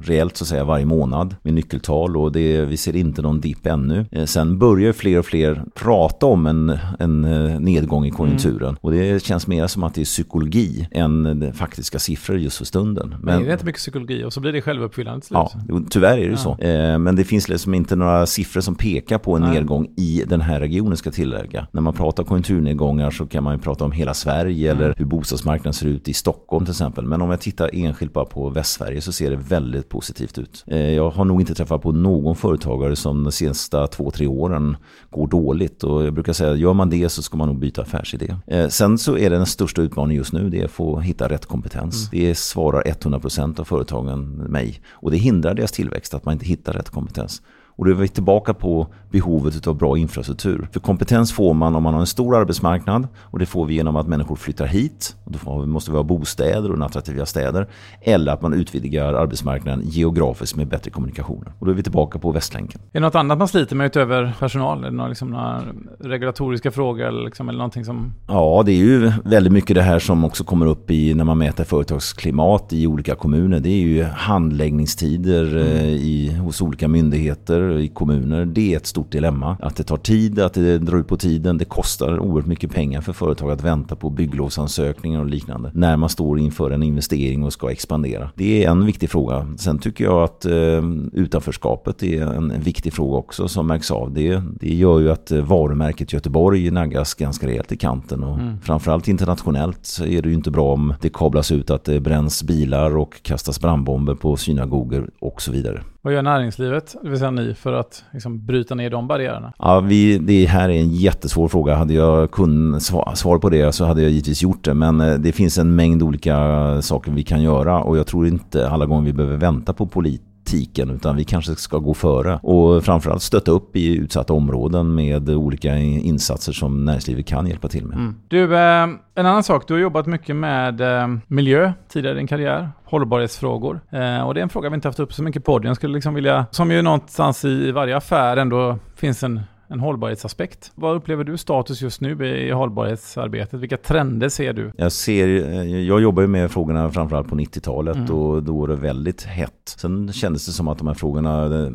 reellt 0.03 0.37
så 0.37 0.43
att 0.43 0.47
säga 0.47 0.63
varje 0.63 0.85
månad 0.85 1.35
med 1.41 1.53
nyckeltal 1.53 2.17
och 2.17 2.31
det, 2.31 2.65
vi 2.65 2.77
ser 2.77 2.95
inte 2.95 3.21
någon 3.21 3.39
dipp 3.39 3.65
ännu. 3.65 4.05
Eh, 4.11 4.25
sen 4.25 4.59
börjar 4.59 4.93
fler 4.93 5.19
och 5.19 5.25
fler 5.25 5.63
prata 5.75 6.25
om 6.25 6.45
en, 6.45 6.77
en 6.99 7.25
eh, 7.25 7.59
nedgång 7.59 8.05
i 8.05 8.11
konjunkturen 8.11 8.69
mm. 8.69 8.77
och 8.81 8.91
det 8.91 9.23
känns 9.23 9.47
mer 9.47 9.67
som 9.67 9.83
att 9.83 9.93
det 9.93 10.01
är 10.01 10.05
psykologi 10.05 10.87
än 11.07 11.53
faktiska 11.53 11.99
siffror 11.99 12.37
just 12.37 12.57
för 12.57 12.65
stunden. 12.65 13.15
Men, 13.21 13.43
det 13.43 13.49
är 13.49 13.53
inte 13.53 13.65
mycket 13.65 13.79
psykologi 13.79 14.23
och 14.23 14.33
så 14.33 14.39
blir 14.39 14.53
det 14.53 14.61
självuppfyllande 14.61 15.21
till 15.21 15.27
slut. 15.27 15.39
Ja, 15.69 15.81
tyvärr 15.89 16.17
är 16.17 16.25
det 16.25 16.31
ja. 16.31 16.37
så. 16.37 16.57
Eh, 16.57 16.99
men 16.99 17.15
det 17.15 17.23
finns 17.23 17.49
liksom 17.49 17.73
inte 17.73 17.95
några 17.95 18.25
siffror 18.25 18.61
som 18.61 18.75
pekar 18.75 19.17
på 19.17 19.35
en 19.35 19.41
Nej. 19.41 19.51
nedgång 19.51 19.87
i 19.97 20.23
den 20.27 20.41
här 20.41 20.59
regionen 20.59 20.97
ska 20.97 21.11
tillägga. 21.11 21.67
När 21.71 21.81
man 21.81 21.93
pratar 21.93 22.23
konjunkturnedgångar 22.23 23.11
så 23.11 23.25
kan 23.25 23.43
man 23.43 23.55
ju 23.55 23.61
prata 23.61 23.85
om 23.85 23.91
hela 23.91 24.13
Sverige 24.13 24.71
mm. 24.71 24.83
eller 24.83 24.95
hur 24.97 25.05
bostadsmarknaden 25.05 25.73
ser 25.73 25.87
ut 25.87 26.07
i 26.07 26.13
Stockholm 26.13 26.65
till 26.65 26.71
exempel. 26.71 27.05
Men 27.05 27.21
om 27.21 27.29
jag 27.29 27.41
tittar 27.41 27.69
enskilt 27.73 28.13
bara 28.13 28.25
på 28.25 28.49
Västsverige 28.49 29.01
så 29.01 29.11
ser 29.11 29.29
det 29.29 29.35
väldigt 29.35 29.89
positivt 29.89 30.37
ut. 30.37 30.63
Eh, 30.67 30.77
jag 30.77 31.09
har 31.09 31.25
nog 31.25 31.41
inte 31.41 31.55
träffat 31.55 31.81
på 31.81 31.91
någon 31.91 32.35
företagare 32.35 32.95
som 32.95 33.23
de 33.23 33.31
senaste 33.31 33.87
två, 33.87 34.11
tre 34.11 34.27
åren 34.27 34.77
går 35.09 35.27
dåligt. 35.27 35.83
Och 35.83 36.05
jag 36.05 36.13
brukar 36.13 36.33
säga, 36.33 36.55
gör 36.55 36.73
man 36.73 36.89
det 36.89 37.09
så 37.09 37.21
ska 37.21 37.37
man 37.37 37.47
nog 37.47 37.59
byta 37.59 37.81
affärsidé. 37.81 38.35
Eh, 38.47 38.67
sen 38.67 38.97
så 38.97 39.17
är 39.17 39.29
det 39.29 39.35
den 39.35 39.45
största 39.45 39.81
utmaningen 39.81 40.17
just 40.17 40.33
nu, 40.33 40.49
det 40.49 40.61
är 40.61 40.65
att 40.65 40.71
få 40.71 40.96
hitta 41.03 41.29
rätt 41.29 41.45
kompetens. 41.45 42.09
Mm. 42.13 42.25
Det 42.25 42.35
svarar 42.35 42.83
100% 42.83 43.59
av 43.59 43.63
företagen 43.63 44.25
mig. 44.29 44.81
Och 44.89 45.11
det 45.11 45.17
hindrar 45.17 45.53
deras 45.53 45.71
tillväxt 45.71 46.13
att 46.13 46.25
man 46.25 46.33
inte 46.33 46.45
hittar 46.45 46.73
rätt 46.73 46.89
kompetens. 46.89 47.41
Och 47.77 47.85
då 47.85 47.91
är 47.91 47.95
vi 47.95 48.07
tillbaka 48.07 48.53
på 48.53 48.87
behovet 49.11 49.67
av 49.67 49.77
bra 49.77 49.97
infrastruktur. 49.97 50.67
För 50.71 50.79
kompetens 50.79 51.33
får 51.33 51.53
man 51.53 51.75
om 51.75 51.83
man 51.83 51.93
har 51.93 52.01
en 52.01 52.07
stor 52.07 52.35
arbetsmarknad 52.35 53.07
och 53.21 53.39
det 53.39 53.45
får 53.45 53.65
vi 53.65 53.73
genom 53.73 53.95
att 53.95 54.07
människor 54.07 54.35
flyttar 54.35 54.65
hit. 54.65 55.15
Och 55.23 55.31
då 55.31 55.65
måste 55.65 55.91
vi 55.91 55.97
ha 55.97 56.03
bostäder 56.03 56.71
och 56.71 56.85
attraktiva 56.85 57.25
städer. 57.25 57.67
Eller 58.01 58.31
att 58.31 58.41
man 58.41 58.53
utvidgar 58.53 59.13
arbetsmarknaden 59.13 59.81
geografiskt 59.85 60.55
med 60.55 60.67
bättre 60.67 60.91
kommunikationer. 60.91 61.53
Och 61.59 61.65
då 61.65 61.71
är 61.71 61.75
vi 61.75 61.83
tillbaka 61.83 62.19
på 62.19 62.31
Västlänken. 62.31 62.81
Är 62.81 62.99
det 62.99 62.99
något 62.99 63.15
annat 63.15 63.37
man 63.37 63.47
sliter 63.47 63.75
med 63.75 63.85
utöver 63.85 64.33
personal? 64.39 64.83
Är 64.83 64.85
det 64.85 64.95
några, 64.95 65.09
liksom, 65.09 65.29
några 65.29 65.61
regulatoriska 65.99 66.71
frågor 66.71 67.05
eller, 67.05 67.25
liksom, 67.25 67.49
eller 67.49 67.57
någonting 67.57 67.85
som... 67.85 68.13
Ja, 68.27 68.63
det 68.65 68.71
är 68.71 68.75
ju 68.75 69.11
väldigt 69.25 69.53
mycket 69.53 69.75
det 69.75 69.81
här 69.81 69.99
som 69.99 70.25
också 70.25 70.43
kommer 70.43 70.65
upp 70.65 70.91
i 70.91 71.13
när 71.13 71.23
man 71.23 71.37
mäter 71.37 71.63
företagsklimat 71.63 72.73
i 72.73 72.87
olika 72.87 73.15
kommuner. 73.15 73.59
Det 73.59 73.69
är 73.69 73.81
ju 73.81 74.03
handläggningstider 74.03 75.57
mm. 75.57 75.85
I, 75.85 76.35
hos 76.41 76.61
olika 76.61 76.87
myndigheter 76.87 77.66
i 77.71 77.87
kommuner. 77.87 78.45
Det 78.45 78.73
är 78.73 78.77
ett 78.77 78.85
stort 78.85 79.11
dilemma. 79.11 79.57
Att 79.61 79.75
det 79.75 79.83
tar 79.83 79.97
tid, 79.97 80.39
att 80.39 80.53
det 80.53 80.77
drar 80.77 80.97
ut 80.97 81.07
på 81.07 81.17
tiden. 81.17 81.57
Det 81.57 81.65
kostar 81.65 82.19
oerhört 82.19 82.45
mycket 82.45 82.71
pengar 82.71 83.01
för 83.01 83.13
företag 83.13 83.51
att 83.51 83.63
vänta 83.63 83.95
på 83.95 84.09
bygglovsansökningar 84.09 85.19
och 85.19 85.25
liknande. 85.25 85.71
När 85.73 85.97
man 85.97 86.09
står 86.09 86.39
inför 86.39 86.71
en 86.71 86.83
investering 86.83 87.43
och 87.43 87.53
ska 87.53 87.71
expandera. 87.71 88.29
Det 88.35 88.65
är 88.65 88.71
en 88.71 88.85
viktig 88.85 89.09
fråga. 89.09 89.47
Sen 89.57 89.79
tycker 89.79 90.03
jag 90.03 90.23
att 90.23 90.45
eh, 90.45 90.83
utanförskapet 91.13 92.03
är 92.03 92.21
en, 92.21 92.51
en, 92.51 92.61
viktig 92.61 92.93
fråga 92.93 93.17
också 93.17 93.47
som 93.47 93.67
märks 93.67 93.91
av. 93.91 94.13
Det, 94.13 94.41
det 94.59 94.75
gör 94.75 94.99
ju 94.99 95.11
att 95.11 95.31
varumärket 95.31 96.13
Göteborg 96.13 96.71
naggas 96.71 97.13
ganska 97.13 97.47
rejält 97.47 97.71
i 97.71 97.77
kanten. 97.77 98.23
Och 98.23 98.39
mm. 98.39 98.61
Framförallt 98.61 99.07
internationellt 99.07 99.85
så 99.85 100.05
är 100.05 100.21
det 100.21 100.29
ju 100.29 100.35
inte 100.35 100.51
bra 100.51 100.73
om 100.73 100.93
det 101.01 101.09
kablas 101.13 101.51
ut 101.51 101.69
att 101.69 101.83
det 101.83 101.99
bränns 101.99 102.43
bilar 102.43 102.97
och 102.97 103.23
kastas 103.23 103.61
brandbomber 103.61 104.15
på 104.15 104.37
synagogor 104.37 105.09
och 105.19 105.41
så 105.41 105.51
vidare. 105.51 105.81
Vad 106.07 106.13
gör 106.13 106.21
näringslivet, 106.21 106.95
det 107.03 107.09
vill 107.09 107.19
säga 107.19 107.31
ni, 107.31 107.53
för 107.53 107.73
att 107.73 108.03
liksom 108.11 108.45
bryta 108.45 108.75
ner 108.75 108.89
de 108.89 109.07
barriärerna? 109.07 109.53
Ja, 109.59 109.79
vi, 109.79 110.17
det 110.17 110.45
här 110.45 110.69
är 110.69 110.73
en 110.73 110.93
jättesvår 110.93 111.47
fråga. 111.47 111.75
Hade 111.75 111.93
jag 111.93 112.31
kunnat 112.31 112.83
svar 112.83 113.37
på 113.39 113.49
det 113.49 113.71
så 113.71 113.85
hade 113.85 114.01
jag 114.01 114.11
givetvis 114.11 114.43
gjort 114.43 114.65
det. 114.65 114.73
Men 114.73 115.01
eh, 115.01 115.13
det 115.13 115.31
finns 115.31 115.57
en 115.57 115.75
mängd 115.75 116.03
olika 116.03 116.35
saker 116.81 117.11
vi 117.11 117.23
kan 117.23 117.41
göra 117.41 117.83
och 117.83 117.97
jag 117.97 118.07
tror 118.07 118.27
inte 118.27 118.69
alla 118.69 118.85
gånger 118.85 119.05
vi 119.05 119.13
behöver 119.13 119.37
vänta 119.37 119.73
på 119.73 119.87
polit 119.87 120.21
politiken 120.47 120.89
utan 120.89 121.15
vi 121.15 121.23
kanske 121.23 121.55
ska 121.55 121.77
gå 121.77 121.93
före 121.93 122.39
och 122.43 122.83
framförallt 122.83 123.21
stötta 123.21 123.51
upp 123.51 123.75
i 123.75 123.95
utsatta 123.95 124.33
områden 124.33 124.95
med 124.95 125.29
olika 125.29 125.77
insatser 125.77 126.53
som 126.53 126.85
näringslivet 126.85 127.27
kan 127.27 127.47
hjälpa 127.47 127.67
till 127.67 127.85
med. 127.85 127.97
Mm. 127.97 128.15
Du, 128.27 128.55
eh, 128.55 128.83
en 129.15 129.25
annan 129.25 129.43
sak, 129.43 129.67
du 129.67 129.73
har 129.73 129.81
jobbat 129.81 130.05
mycket 130.05 130.35
med 130.35 130.81
eh, 130.81 131.07
miljö 131.27 131.71
tidigare 131.89 132.15
i 132.15 132.17
din 132.17 132.27
karriär, 132.27 132.69
hållbarhetsfrågor. 132.85 133.79
Eh, 133.89 134.27
och 134.27 134.33
det 134.33 134.39
är 134.39 134.43
en 134.43 134.49
fråga 134.49 134.69
vi 134.69 134.75
inte 134.75 134.87
haft 134.87 134.99
upp 134.99 135.13
så 135.13 135.23
mycket 135.23 135.45
på. 135.45 135.59
Jag 135.63 135.75
skulle 135.75 135.93
liksom 135.93 136.13
vilja, 136.13 136.45
som 136.51 136.71
ju 136.71 136.81
någonstans 136.81 137.45
i 137.45 137.71
varje 137.71 137.97
affär 137.97 138.37
ändå 138.37 138.79
finns 138.95 139.23
en 139.23 139.41
en 139.67 139.79
hållbarhetsaspekt. 139.79 140.71
Vad 140.75 140.95
upplever 140.95 141.23
du 141.23 141.37
status 141.37 141.81
just 141.81 142.01
nu 142.01 142.27
i 142.27 142.51
hållbarhetsarbetet? 142.51 143.59
Vilka 143.59 143.77
trender 143.77 144.29
ser 144.29 144.53
du? 144.53 144.71
Jag, 144.77 144.91
ser, 144.91 145.27
jag 145.65 146.01
jobbar 146.01 146.21
ju 146.21 146.27
med 146.27 146.51
frågorna 146.51 146.91
framförallt 146.91 147.27
på 147.27 147.35
90-talet 147.35 147.95
mm. 147.95 148.11
och 148.11 148.43
då 148.43 148.59
var 148.59 148.67
det 148.67 148.75
väldigt 148.75 149.23
hett. 149.23 149.75
Sen 149.77 150.13
kändes 150.13 150.45
det 150.45 150.51
som 150.51 150.67
att 150.67 150.77
de 150.77 150.87
här 150.87 150.93
frågorna 150.93 151.63
eh, 151.63 151.71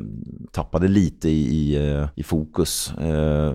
tappade 0.50 0.88
lite 0.88 1.28
i, 1.28 1.42
i, 1.42 1.90
eh, 2.16 2.24
fokus. 2.24 2.94
Eh, 2.98 3.55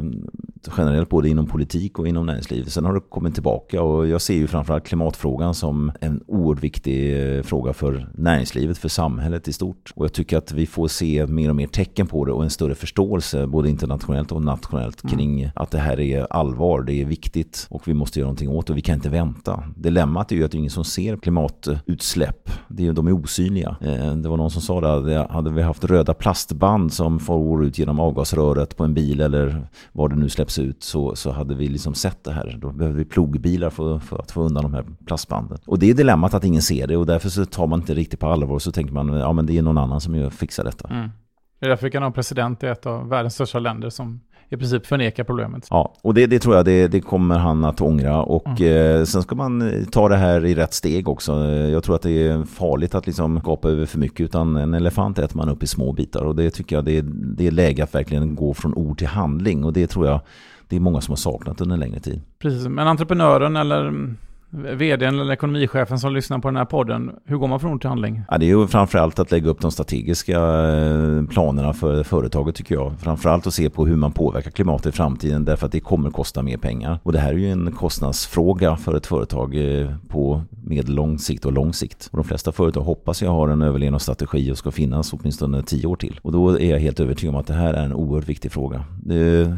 generellt 0.78 1.10
både 1.10 1.30
inom 1.30 1.47
politik 1.47 2.00
och 2.00 2.08
inom 2.08 2.26
näringsliv. 2.26 2.63
Sen 2.63 2.86
har 2.86 2.93
det 2.93 3.00
kommit 3.00 3.34
tillbaka 3.34 3.82
och 3.82 4.08
jag 4.08 4.21
ser 4.21 4.34
ju 4.34 4.47
framförallt 4.47 4.88
klimatfrågan 4.88 5.54
som 5.54 5.91
en 6.02 6.23
oerhört 6.28 6.63
viktig 6.63 7.19
eh, 7.38 7.43
fråga 7.43 7.73
för 7.73 8.10
näringslivet, 8.13 8.78
för 8.78 8.89
samhället 8.89 9.47
i 9.47 9.54
stort. 9.54 9.93
Och 9.95 10.06
jag 10.06 10.13
tycker 10.13 10.38
att 10.38 10.52
vi 10.52 10.65
får 10.65 10.88
se 10.88 11.26
mer 11.26 11.50
och 11.50 11.56
mer 11.56 11.67
tecken 11.67 12.08
på 12.08 12.26
det 12.26 12.32
och 12.32 12.43
en 12.43 12.50
större 12.50 12.76
förståelse 12.76 13.47
både 13.47 13.69
internationellt 13.69 14.26
internationellt 14.27 14.31
och 14.31 14.41
nationellt 14.41 15.03
mm. 15.03 15.17
kring 15.17 15.51
att 15.55 15.71
det 15.71 15.79
här 15.79 15.99
är 15.99 16.27
allvar, 16.29 16.81
det 16.81 16.93
är 16.93 17.05
viktigt 17.05 17.67
och 17.69 17.87
vi 17.87 17.93
måste 17.93 18.19
göra 18.19 18.27
någonting 18.27 18.49
åt 18.49 18.67
det 18.67 18.73
och 18.73 18.77
vi 18.77 18.81
kan 18.81 18.95
inte 18.95 19.09
vänta. 19.09 19.63
Dilemmat 19.75 20.31
är 20.31 20.35
ju 20.35 20.45
att 20.45 20.51
det 20.51 20.55
är 20.55 20.59
ingen 20.59 20.71
som 20.71 20.83
ser 20.83 21.17
klimatutsläpp. 21.17 22.49
Det 22.67 22.87
är, 22.87 22.93
de 22.93 23.07
är 23.07 23.11
osynliga. 23.11 23.75
Eh, 23.81 24.15
det 24.15 24.29
var 24.29 24.37
någon 24.37 24.51
som 24.51 24.61
sa 24.61 24.99
det, 24.99 25.27
hade 25.29 25.49
vi 25.49 25.61
haft 25.61 25.83
röda 25.83 26.13
plastband 26.13 26.93
som 26.93 27.19
får 27.19 27.65
ut 27.65 27.77
genom 27.77 27.99
avgasröret 27.99 28.77
på 28.77 28.83
en 28.83 28.93
bil 28.93 29.21
eller 29.21 29.67
vad 29.91 30.09
det 30.09 30.15
nu 30.15 30.29
släpps 30.29 30.59
ut 30.59 30.83
så, 30.83 31.15
så 31.15 31.31
hade 31.31 31.55
vi 31.55 31.67
liksom 31.67 31.93
sett 31.93 32.23
det 32.23 32.31
här. 32.31 32.57
Då 32.61 32.71
behöver 32.71 32.97
vi 32.97 33.05
plogbilar 33.05 33.69
för, 33.69 33.99
för 33.99 34.19
att 34.19 34.31
få 34.31 34.41
undan 34.41 34.63
de 34.63 34.73
här 34.73 34.85
plastbanden. 35.05 35.57
Och 35.65 35.79
det 35.79 35.89
är 35.89 35.93
dilemmat 35.93 36.33
att 36.33 36.43
ingen 36.43 36.61
ser 36.61 36.87
det 36.87 36.97
och 36.97 37.05
därför 37.05 37.29
så 37.29 37.45
tar 37.45 37.67
man 37.67 37.79
inte 37.79 37.93
riktigt 37.93 38.19
på 38.19 38.27
allvar 38.27 38.55
och 38.55 38.61
så 38.61 38.71
tänker 38.71 38.93
man 38.93 39.07
ja 39.07 39.33
men 39.33 39.45
det 39.45 39.57
är 39.57 39.61
någon 39.61 39.77
annan 39.77 40.01
som 40.01 40.31
fixar 40.31 40.63
detta. 40.63 40.87
Mm. 40.87 41.09
Det 41.60 41.65
är 41.65 41.70
därför 41.70 41.84
vi 41.84 41.91
kan 41.91 42.04
ha 42.04 42.08
en 42.08 42.13
president 42.13 42.63
i 42.63 42.67
ett 42.67 42.86
av 42.86 43.10
världens 43.10 43.34
största 43.34 43.60
länder 43.60 43.89
som 43.89 44.20
i 44.50 44.58
princip 44.58 44.86
förnekar 44.86 45.24
problemet. 45.24 45.67
Ja, 45.70 45.93
och 46.02 46.13
det, 46.13 46.26
det 46.26 46.39
tror 46.39 46.56
jag 46.56 46.65
det, 46.65 46.88
det, 46.88 47.02
kommer 47.02 47.38
han 47.38 47.65
att 47.65 47.82
ångra. 47.82 48.22
Och 48.24 48.48
mm. 48.48 49.00
eh, 49.00 49.04
sen 49.04 49.24
ska 49.24 49.36
man 49.36 49.86
ta 49.91 50.10
det 50.10 50.15
här 50.15 50.46
i 50.46 50.56
rätt 50.56 50.74
steg 50.74 51.08
också. 51.08 51.34
Jag 51.46 51.84
tror 51.84 51.96
att 51.96 52.02
det 52.02 52.28
är 52.28 52.43
farligt 52.43 52.96
att 52.96 53.08
liksom 53.08 53.41
gapa 53.43 53.70
över 53.70 53.86
för 53.86 54.00
mycket. 54.00 54.20
Utan 54.20 54.56
en 54.56 54.74
elefant 54.74 55.20
äter 55.20 55.38
man 55.38 55.50
upp 55.50 55.63
i 55.63 55.67
små 55.67 55.91
bitar. 55.91 56.24
Och 56.24 56.36
det 56.36 56.50
tycker 56.50 56.76
jag 56.76 56.86
det 56.86 56.98
är, 56.98 57.04
det 57.12 57.48
är 57.48 57.52
läge 57.52 57.84
att 57.84 57.96
verkligen 57.96 58.36
gå 58.36 58.54
från 58.54 58.74
ord 58.74 58.98
till 58.98 59.08
handling. 59.08 59.65
Och 59.65 59.74
det 59.74 59.88
tror 59.88 60.08
jag 60.08 60.20
det 60.67 60.76
är 60.76 60.80
många 60.80 61.02
som 61.02 61.12
har 61.12 61.17
saknat 61.17 61.62
under 61.62 61.74
en 61.74 61.80
längre 61.80 62.00
tid. 62.00 62.22
Precis, 62.39 62.67
men 62.67 62.88
entreprenören 62.88 63.56
eller 63.56 64.15
vdn 64.49 65.19
eller 65.19 65.33
ekonomichefen 65.33 65.99
som 65.99 66.13
lyssnar 66.13 66.39
på 66.39 66.47
den 66.47 66.55
här 66.55 66.65
podden, 66.65 67.12
hur 67.25 67.38
går 67.38 67.47
man 67.47 67.60
från 67.60 67.73
ord 67.73 67.81
till 67.81 67.89
handling? 67.89 68.21
Ja, 68.29 68.38
det 68.38 68.45
är 68.45 68.47
ju 68.47 68.67
framförallt 68.67 69.19
att 69.19 69.31
lägga 69.31 69.49
upp 69.49 69.62
de 69.62 69.71
strategiska 69.71 70.39
eh, 70.39 71.23
planerna 71.29 71.73
för 71.73 72.03
företaget 72.03 72.55
tycker 72.55 72.75
jag. 72.75 72.93
Framförallt 72.99 73.47
att 73.47 73.53
se 73.53 73.69
på 73.69 73.86
hur 73.86 73.95
man 73.95 74.12
påverkar 74.12 74.51
klimatet 74.51 74.93
i 74.93 74.97
framtiden 74.97 75.45
därför 75.45 75.65
att 75.65 75.71
det 75.71 75.79
kommer 75.79 76.10
kosta 76.10 76.43
mer 76.43 76.57
pengar. 76.57 76.99
Och 77.03 77.12
det 77.12 77.19
här 77.19 77.29
är 77.29 77.38
ju 77.38 77.51
en 77.51 77.71
kostnadsfråga 77.71 78.75
för 78.75 78.97
ett 78.97 79.07
företag 79.07 79.55
eh, 79.55 79.91
på 80.10 80.41
medellång 80.63 81.19
sikt 81.19 81.45
och 81.45 81.53
lång 81.53 81.73
sikt. 81.73 82.10
Och 82.12 82.17
de 82.17 82.23
flesta 82.23 82.51
företag 82.51 82.81
hoppas 82.81 83.21
jag 83.21 83.31
har 83.31 83.47
en 83.47 83.62
överlevnadsstrategi 83.62 84.51
och 84.51 84.57
ska 84.57 84.71
finnas 84.71 85.13
åtminstone 85.13 85.63
tio 85.63 85.88
år 85.88 85.95
till. 85.95 86.19
Och 86.23 86.31
då 86.31 86.60
är 86.60 86.71
jag 86.71 86.79
helt 86.79 86.99
övertygad 86.99 87.36
om 87.36 87.41
att 87.41 87.47
det 87.47 87.53
här 87.53 87.73
är 87.73 87.83
en 87.83 87.93
oerhört 87.93 88.29
viktig 88.29 88.51
fråga. 88.51 88.83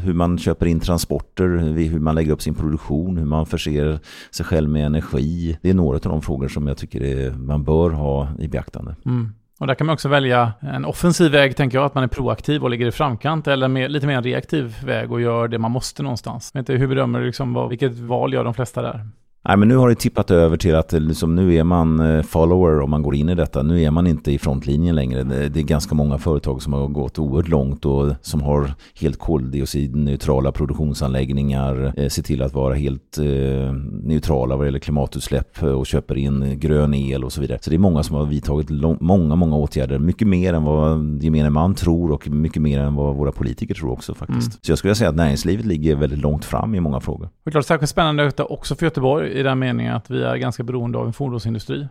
hur 0.02 0.12
man 0.12 0.38
köper 0.38 0.66
in 0.66 0.80
transporter, 0.80 1.48
hur 1.88 2.00
man 2.00 2.14
lägger 2.14 2.32
upp 2.32 2.42
sin 2.42 2.54
produktion, 2.54 3.16
hur 3.16 3.24
man 3.24 3.46
förser 3.46 3.98
sig 4.30 4.46
själv 4.46 4.70
med 4.70 4.79
energi. 4.80 5.58
Det 5.62 5.70
är 5.70 5.74
några 5.74 5.96
av 5.96 6.00
de 6.00 6.22
frågor 6.22 6.48
som 6.48 6.66
jag 6.66 6.76
tycker 6.76 7.02
är, 7.02 7.30
man 7.30 7.64
bör 7.64 7.90
ha 7.90 8.28
i 8.38 8.48
beaktande. 8.48 8.96
Mm. 9.06 9.32
Och 9.60 9.66
där 9.66 9.74
kan 9.74 9.86
man 9.86 9.94
också 9.94 10.08
välja 10.08 10.52
en 10.60 10.84
offensiv 10.84 11.32
väg, 11.32 11.56
tänker 11.56 11.78
jag, 11.78 11.84
att 11.84 11.94
man 11.94 12.04
är 12.04 12.08
proaktiv 12.08 12.62
och 12.62 12.70
ligger 12.70 12.86
i 12.86 12.92
framkant, 12.92 13.46
eller 13.46 13.68
mer, 13.68 13.88
lite 13.88 14.06
mer 14.06 14.16
en 14.16 14.22
reaktiv 14.22 14.76
väg 14.84 15.12
och 15.12 15.20
gör 15.20 15.48
det 15.48 15.58
man 15.58 15.70
måste 15.70 16.02
någonstans. 16.02 16.50
Jag 16.54 16.60
vet 16.60 16.68
inte, 16.68 16.80
hur 16.80 16.88
bedömer 16.88 17.20
du 17.20 17.26
liksom 17.26 17.54
vad, 17.54 17.68
vilket 17.68 17.98
val 17.98 18.32
gör 18.32 18.44
de 18.44 18.54
flesta 18.54 18.82
där? 18.82 19.08
Nej, 19.48 19.56
men 19.56 19.68
nu 19.68 19.76
har 19.76 19.88
det 19.88 19.94
tippat 19.94 20.30
över 20.30 20.56
till 20.56 20.74
att 20.74 20.92
liksom, 20.92 21.34
nu 21.34 21.54
är 21.54 21.64
man 21.64 22.00
eh, 22.00 22.22
follower 22.22 22.80
om 22.80 22.90
man 22.90 23.02
går 23.02 23.14
in 23.14 23.28
i 23.28 23.34
detta. 23.34 23.62
Nu 23.62 23.82
är 23.82 23.90
man 23.90 24.06
inte 24.06 24.32
i 24.32 24.38
frontlinjen 24.38 24.94
längre. 24.94 25.22
Det 25.22 25.60
är 25.60 25.62
ganska 25.62 25.94
många 25.94 26.18
företag 26.18 26.62
som 26.62 26.72
har 26.72 26.88
gått 26.88 27.18
oerhört 27.18 27.48
långt 27.48 27.84
och 27.84 28.14
som 28.20 28.42
har 28.42 28.74
helt 29.00 29.18
koldioxidneutrala 29.18 30.52
produktionsanläggningar, 30.52 31.92
eh, 31.96 32.08
ser 32.08 32.22
till 32.22 32.42
att 32.42 32.54
vara 32.54 32.74
helt 32.74 33.18
eh, 33.18 33.24
neutrala 34.02 34.56
vad 34.56 34.66
gäller 34.66 34.78
klimatutsläpp 34.78 35.62
och 35.62 35.86
köper 35.86 36.18
in 36.18 36.60
grön 36.60 36.94
el 36.94 37.24
och 37.24 37.32
så 37.32 37.40
vidare. 37.40 37.58
Så 37.62 37.70
det 37.70 37.76
är 37.76 37.78
många 37.78 38.02
som 38.02 38.16
har 38.16 38.24
vidtagit 38.24 38.70
många, 39.00 39.36
många 39.36 39.56
åtgärder. 39.56 39.98
Mycket 39.98 40.28
mer 40.28 40.54
än 40.54 40.64
vad 40.64 41.22
gemene 41.22 41.50
man 41.50 41.74
tror 41.74 42.12
och 42.12 42.28
mycket 42.28 42.62
mer 42.62 42.80
än 42.80 42.94
vad 42.94 43.16
våra 43.16 43.32
politiker 43.32 43.74
tror 43.74 43.90
också 43.92 44.14
faktiskt. 44.14 44.48
Mm. 44.48 44.58
Så 44.62 44.72
jag 44.72 44.78
skulle 44.78 44.94
säga 44.94 45.10
att 45.10 45.16
näringslivet 45.16 45.66
ligger 45.66 45.96
väldigt 45.96 46.18
långt 46.18 46.44
fram 46.44 46.74
i 46.74 46.80
många 46.80 47.00
frågor. 47.00 47.28
Det 47.44 47.48
är 47.48 47.52
klart 47.52 47.66
särskilt 47.66 47.90
spännande 47.90 48.32
också 48.38 48.74
för 48.74 48.86
Göteborg 48.86 49.29
i 49.30 49.42
den 49.42 49.58
meningen 49.58 49.94
att 49.94 50.10
vi 50.10 50.22
är 50.22 50.36
ganska 50.36 50.62
beroende 50.62 50.98
av 50.98 51.06
en 51.06 51.12
fordonsindustri. 51.12 51.88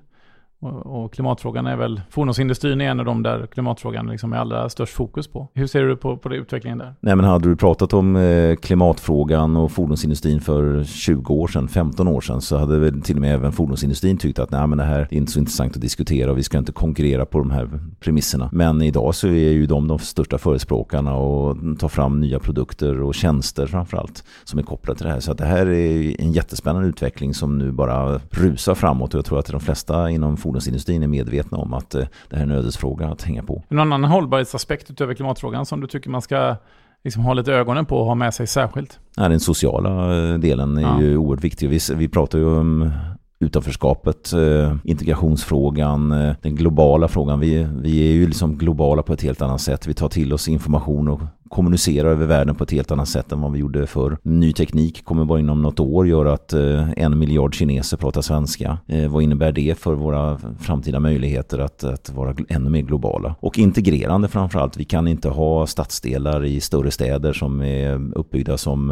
Och, 0.62 1.14
klimatfrågan 1.14 1.68
är 1.68 1.76
väl, 1.76 2.02
fordonsindustrin 2.10 2.82
är 2.82 2.86
en 2.86 3.00
av 3.00 3.06
de 3.06 3.24
där 3.24 3.48
klimatfrågan 3.48 4.08
liksom 4.08 4.34
är 4.34 4.38
allra 4.38 4.70
störst 4.70 4.94
fokus 4.94 5.28
på. 5.28 5.48
Hur 5.54 5.68
ser 5.68 5.84
du 5.84 5.96
på, 5.96 6.18
på 6.18 6.30
det 6.30 6.36
utvecklingen 6.36 6.78
där? 6.78 6.94
Nej 7.00 7.16
men 7.16 7.26
hade 7.26 7.50
du 7.50 7.56
pratat 7.56 7.94
om 7.94 8.16
eh, 8.16 8.56
klimatfrågan 8.56 9.58
och 9.58 9.72
fordonsindustrin 9.72 10.42
för 10.42 10.84
20 10.84 11.34
år 11.34 11.48
sedan, 11.48 11.68
15 11.68 12.08
år 12.08 12.22
sedan 12.22 12.42
så 12.42 12.58
hade 12.58 12.80
väl 12.80 13.02
till 13.02 13.16
och 13.16 13.22
med 13.22 13.34
även 13.34 13.52
fordonsindustrin 13.52 14.18
tyckt 14.18 14.40
att 14.40 14.52
nej 14.52 14.68
men 14.68 14.78
det 14.78 14.84
här 14.84 15.00
är 15.00 15.14
inte 15.14 15.32
så 15.32 15.40
intressant 15.40 15.76
att 15.76 15.82
diskutera 15.82 16.32
och 16.32 16.38
vi 16.38 16.44
ska 16.44 16.58
inte 16.58 16.72
konkurrera 16.72 17.26
på 17.26 17.40
de 17.40 17.52
här 17.52 17.70
premisserna. 18.00 18.50
Men 18.52 18.82
idag 18.82 19.16
så 19.16 19.28
är 19.28 19.32
ju 19.32 19.66
de 19.66 19.88
de 19.88 20.00
största 20.00 20.38
förespråkarna 20.38 21.16
och 21.16 21.58
tar 21.80 21.90
fram 21.90 22.20
nya 22.20 22.40
produkter 22.40 23.02
och 23.02 23.16
tjänster 23.16 23.68
framförallt 23.68 24.24
som 24.44 24.60
är 24.60 24.64
kopplade 24.64 24.98
till 24.98 25.08
det 25.08 25.14
här. 25.14 25.20
Så 25.20 25.32
att 25.32 25.38
det 25.38 25.46
här 25.46 25.70
är 25.70 26.22
en 26.22 26.32
jättespännande 26.32 26.90
utveckling 26.90 27.34
som 27.34 27.58
nu 27.58 27.72
bara 27.72 28.20
rusar 28.30 28.76
framåt 28.76 29.14
och 29.14 29.18
jag 29.18 29.26
tror 29.26 29.40
att 29.40 29.46
de 29.46 29.60
flesta 29.60 30.10
inom 30.10 30.38
fordonsindustrin 30.38 30.49
är 30.56 31.08
medvetna 31.08 31.58
om 31.58 31.74
att 31.74 31.96
eh, 31.96 32.06
det 32.30 32.36
här 32.36 32.44
är 32.44 32.50
en 32.50 32.56
ödesfråga 32.56 33.08
att 33.08 33.22
hänga 33.22 33.44
på. 33.44 33.64
Någon 33.70 33.94
annan 33.94 34.12
hållbarhetsaspekt 34.12 34.92
utöver 34.92 35.14
klimatfrågan 35.14 35.66
som 35.66 35.82
du 35.82 35.88
tycker 35.88 36.10
man 36.10 36.22
ska 36.22 36.56
liksom 37.04 37.24
ha 37.24 37.34
lite 37.34 37.54
ögonen 37.54 37.86
på 37.86 37.98
och 37.98 38.06
ha 38.06 38.16
med 38.16 38.34
sig 38.34 38.48
särskilt? 38.48 39.00
Ja, 39.16 39.30
den 39.30 39.40
sociala 39.40 40.18
eh, 40.32 40.40
delen 40.40 40.78
är 40.78 40.82
ja. 40.82 41.02
ju 41.02 41.18
oerhört 41.18 41.44
viktig. 41.44 41.70
Vi, 41.70 41.80
vi 41.96 42.08
pratar 42.08 42.40
ju 42.40 42.46
om 42.46 42.92
utanförskapet, 43.40 44.34
eh, 44.34 44.76
integrationsfrågan, 44.84 46.10
den 46.42 46.56
globala 46.56 47.08
frågan. 47.08 47.40
Vi, 47.40 47.68
vi 47.82 48.10
är 48.10 48.14
ju 48.14 48.28
liksom 48.28 48.58
globala 48.58 49.04
på 49.04 49.14
ett 49.14 49.22
helt 49.22 49.42
annat 49.42 49.62
sätt. 49.62 49.88
Vi 49.88 49.94
tar 49.94 50.10
till 50.10 50.34
oss 50.34 50.48
information 50.48 51.08
och 51.08 51.22
kommunicera 51.50 52.10
över 52.10 52.26
världen 52.26 52.56
på 52.56 52.64
ett 52.64 52.72
helt 52.72 52.92
annat 52.92 53.08
sätt 53.08 53.32
än 53.32 53.42
vad 53.42 53.52
vi 53.52 53.60
gjorde 53.60 53.88
förr. 53.88 54.18
Ny 54.24 54.54
teknik 54.54 55.06
kommer 55.06 55.26
bara 55.26 55.40
inom 55.40 55.62
något 55.62 55.80
år 55.80 56.08
göra 56.08 56.34
att 56.34 56.54
eh, 56.54 56.90
en 56.98 57.20
miljard 57.20 57.56
kineser 57.56 57.98
pratar 57.98 58.22
svenska. 58.22 58.78
Eh, 58.88 59.12
vad 59.12 59.24
innebär 59.24 59.52
det 59.52 59.80
för 59.80 59.94
våra 59.94 60.38
framtida 60.60 61.00
möjligheter 61.00 61.60
att, 61.60 61.84
att 61.84 62.10
vara 62.10 62.36
ännu 62.50 62.70
mer 62.70 62.82
globala? 62.82 63.36
Och 63.40 63.60
integrerande 63.60 64.28
framförallt. 64.28 64.78
Vi 64.78 64.86
kan 64.86 65.08
inte 65.08 65.30
ha 65.30 65.68
stadsdelar 65.68 66.46
i 66.46 66.62
större 66.62 66.92
städer 66.92 67.34
som 67.34 67.62
är 67.62 68.18
uppbyggda 68.18 68.58
som, 68.58 68.92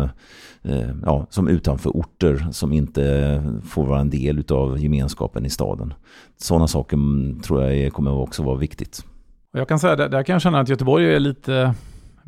eh, 0.63 0.89
ja, 1.05 1.27
som 1.29 1.47
utanför 1.47 1.89
orter 1.89 2.47
som 2.51 2.73
inte 2.73 3.43
får 3.65 3.85
vara 3.85 3.99
en 3.99 4.09
del 4.09 4.43
av 4.49 4.79
gemenskapen 4.79 5.45
i 5.45 5.49
staden. 5.49 5.93
Sådana 6.37 6.67
saker 6.67 6.97
mm, 6.97 7.39
tror 7.39 7.63
jag 7.63 7.93
kommer 7.93 8.11
också 8.11 8.43
vara 8.43 8.57
viktigt. 8.57 9.05
Jag 9.53 9.67
kan 9.67 9.79
säga, 9.79 9.95
där 9.95 10.23
kan 10.23 10.33
jag 10.33 10.41
känna 10.41 10.59
att 10.59 10.69
Göteborg 10.69 11.15
är 11.15 11.19
lite 11.19 11.73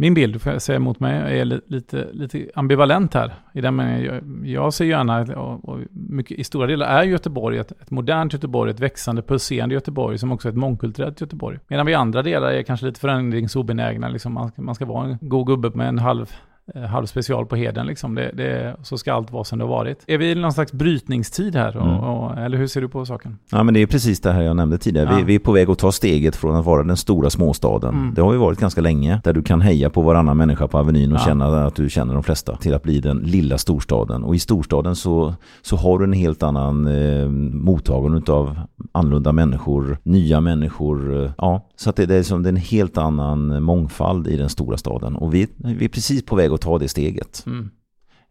min 0.02 0.14
bild, 0.14 0.42
får 0.42 0.52
jag 0.52 0.62
säga 0.62 0.76
emot 0.76 1.00
mig, 1.00 1.40
är 1.40 1.46
lite, 1.46 2.08
lite 2.14 2.50
ambivalent 2.56 3.14
här. 3.14 3.34
I 3.54 3.62
den 3.62 3.80
jag, 3.80 4.22
jag 4.44 4.74
ser 4.74 4.86
gärna, 4.86 5.22
och, 5.22 5.70
och 5.70 5.80
mycket, 5.92 6.40
i 6.40 6.44
stora 6.44 6.68
delar 6.68 6.88
är 6.88 7.04
Göteborg 7.04 7.58
ett, 7.58 7.72
ett 7.72 7.92
modernt 7.92 8.34
Göteborg, 8.34 8.72
ett 8.72 8.80
växande, 8.80 9.22
pulserande 9.22 9.76
Göteborg, 9.76 10.18
som 10.18 10.32
också 10.32 10.48
är 10.48 10.52
ett 10.52 10.58
mångkulturellt 10.58 11.22
Göteborg. 11.22 11.60
Medan 11.68 11.86
vi 11.86 11.92
i 11.92 11.96
andra 11.96 12.22
delar 12.22 12.52
är 12.52 12.64
kanske 12.64 12.86
lite 12.86 13.00
förändringsobenägna, 13.00 14.10
liksom 14.10 14.34
man, 14.34 14.52
man 14.56 14.76
ska 14.76 14.86
vara 14.86 15.06
en 15.06 15.18
god 15.22 15.48
gubbe 15.48 15.72
med 15.74 15.88
en 15.88 16.00
halv 16.00 16.32
Eh, 16.76 16.82
halvspecial 16.82 17.46
på 17.46 17.56
heden 17.56 17.88
liksom. 17.88 18.16
Det, 18.16 18.32
det, 18.34 18.76
så 18.84 18.98
ska 18.98 19.14
allt 19.14 19.32
vara 19.32 19.44
som 19.44 19.60
det 19.60 19.66
har 19.66 19.70
varit. 19.70 20.04
Är 20.08 20.18
vi 20.18 20.32
i 20.32 20.36
någon 20.36 20.54
slags 20.54 20.72
brytningstid 20.72 21.56
här? 21.56 21.78
Och, 21.78 21.88
mm. 21.88 22.00
och, 22.00 22.38
eller 22.38 22.58
hur 22.58 22.68
ser 22.68 22.82
du 22.82 22.90
på 22.90 23.06
saken? 23.06 23.38
Ja 23.52 23.64
men 23.64 23.74
det 23.74 23.82
är 23.82 23.88
precis 23.88 24.22
det 24.22 24.32
här 24.32 24.42
jag 24.42 24.56
nämnde 24.56 24.78
tidigare. 24.78 25.10
Ja. 25.12 25.16
Vi, 25.18 25.24
vi, 25.24 25.36
är 25.36 25.40
på 25.40 25.52
väg 25.52 25.70
att 25.70 25.80
ta 25.80 25.92
steget 25.92 26.36
från 26.36 26.56
att 26.56 26.66
vara 26.66 26.84
den 26.84 26.98
stora 26.98 27.30
småstaden. 27.30 27.94
Mm. 27.94 28.14
Det 28.14 28.22
har 28.22 28.34
ju 28.34 28.40
varit 28.40 28.60
ganska 28.60 28.82
länge. 28.82 29.22
Där 29.24 29.34
du 29.34 29.42
kan 29.42 29.62
heja 29.62 29.90
på 29.90 30.02
varannan 30.02 30.38
människa 30.38 30.68
på 30.68 30.78
Avenyn 30.78 31.12
och 31.12 31.20
ja. 31.20 31.26
känna 31.26 31.66
att 31.66 31.76
du 31.76 31.90
känner 31.90 32.14
de 32.14 32.24
flesta. 32.24 32.58
Till 32.58 32.74
att 32.74 32.84
bli 32.84 33.00
den 33.00 33.18
lilla 33.18 33.58
storstaden. 33.58 34.24
Och 34.24 34.36
i 34.36 34.40
storstaden 34.40 34.96
så, 34.96 35.34
så 35.62 35.76
har 35.76 36.00
du 36.00 36.06
en 36.06 36.14
helt 36.14 36.44
annan 36.44 36.88
eh, 36.88 37.30
mottagande 37.54 38.32
av 38.32 38.60
annorlunda 38.92 39.32
människor, 39.32 39.98
nya 40.04 40.42
människor. 40.42 41.24
Eh, 41.24 41.32
ja, 41.38 41.69
så 41.80 41.90
att 41.90 41.96
det, 41.96 42.06
det, 42.06 42.16
är 42.16 42.24
som, 42.24 42.44
det 42.44 42.48
är 42.48 42.52
en 42.52 42.58
helt 42.58 42.98
annan 42.98 43.64
mångfald 43.64 44.28
i 44.28 44.38
den 44.38 44.50
stora 44.50 44.78
staden. 44.78 45.16
Och 45.16 45.34
vi, 45.34 45.48
vi 45.58 45.86
är 45.86 45.90
precis 45.90 46.26
på 46.26 46.36
väg 46.36 46.52
att 46.52 46.62
ta 46.62 46.80
det 46.80 46.88
steget. 46.88 47.44
Mm. 47.46 47.70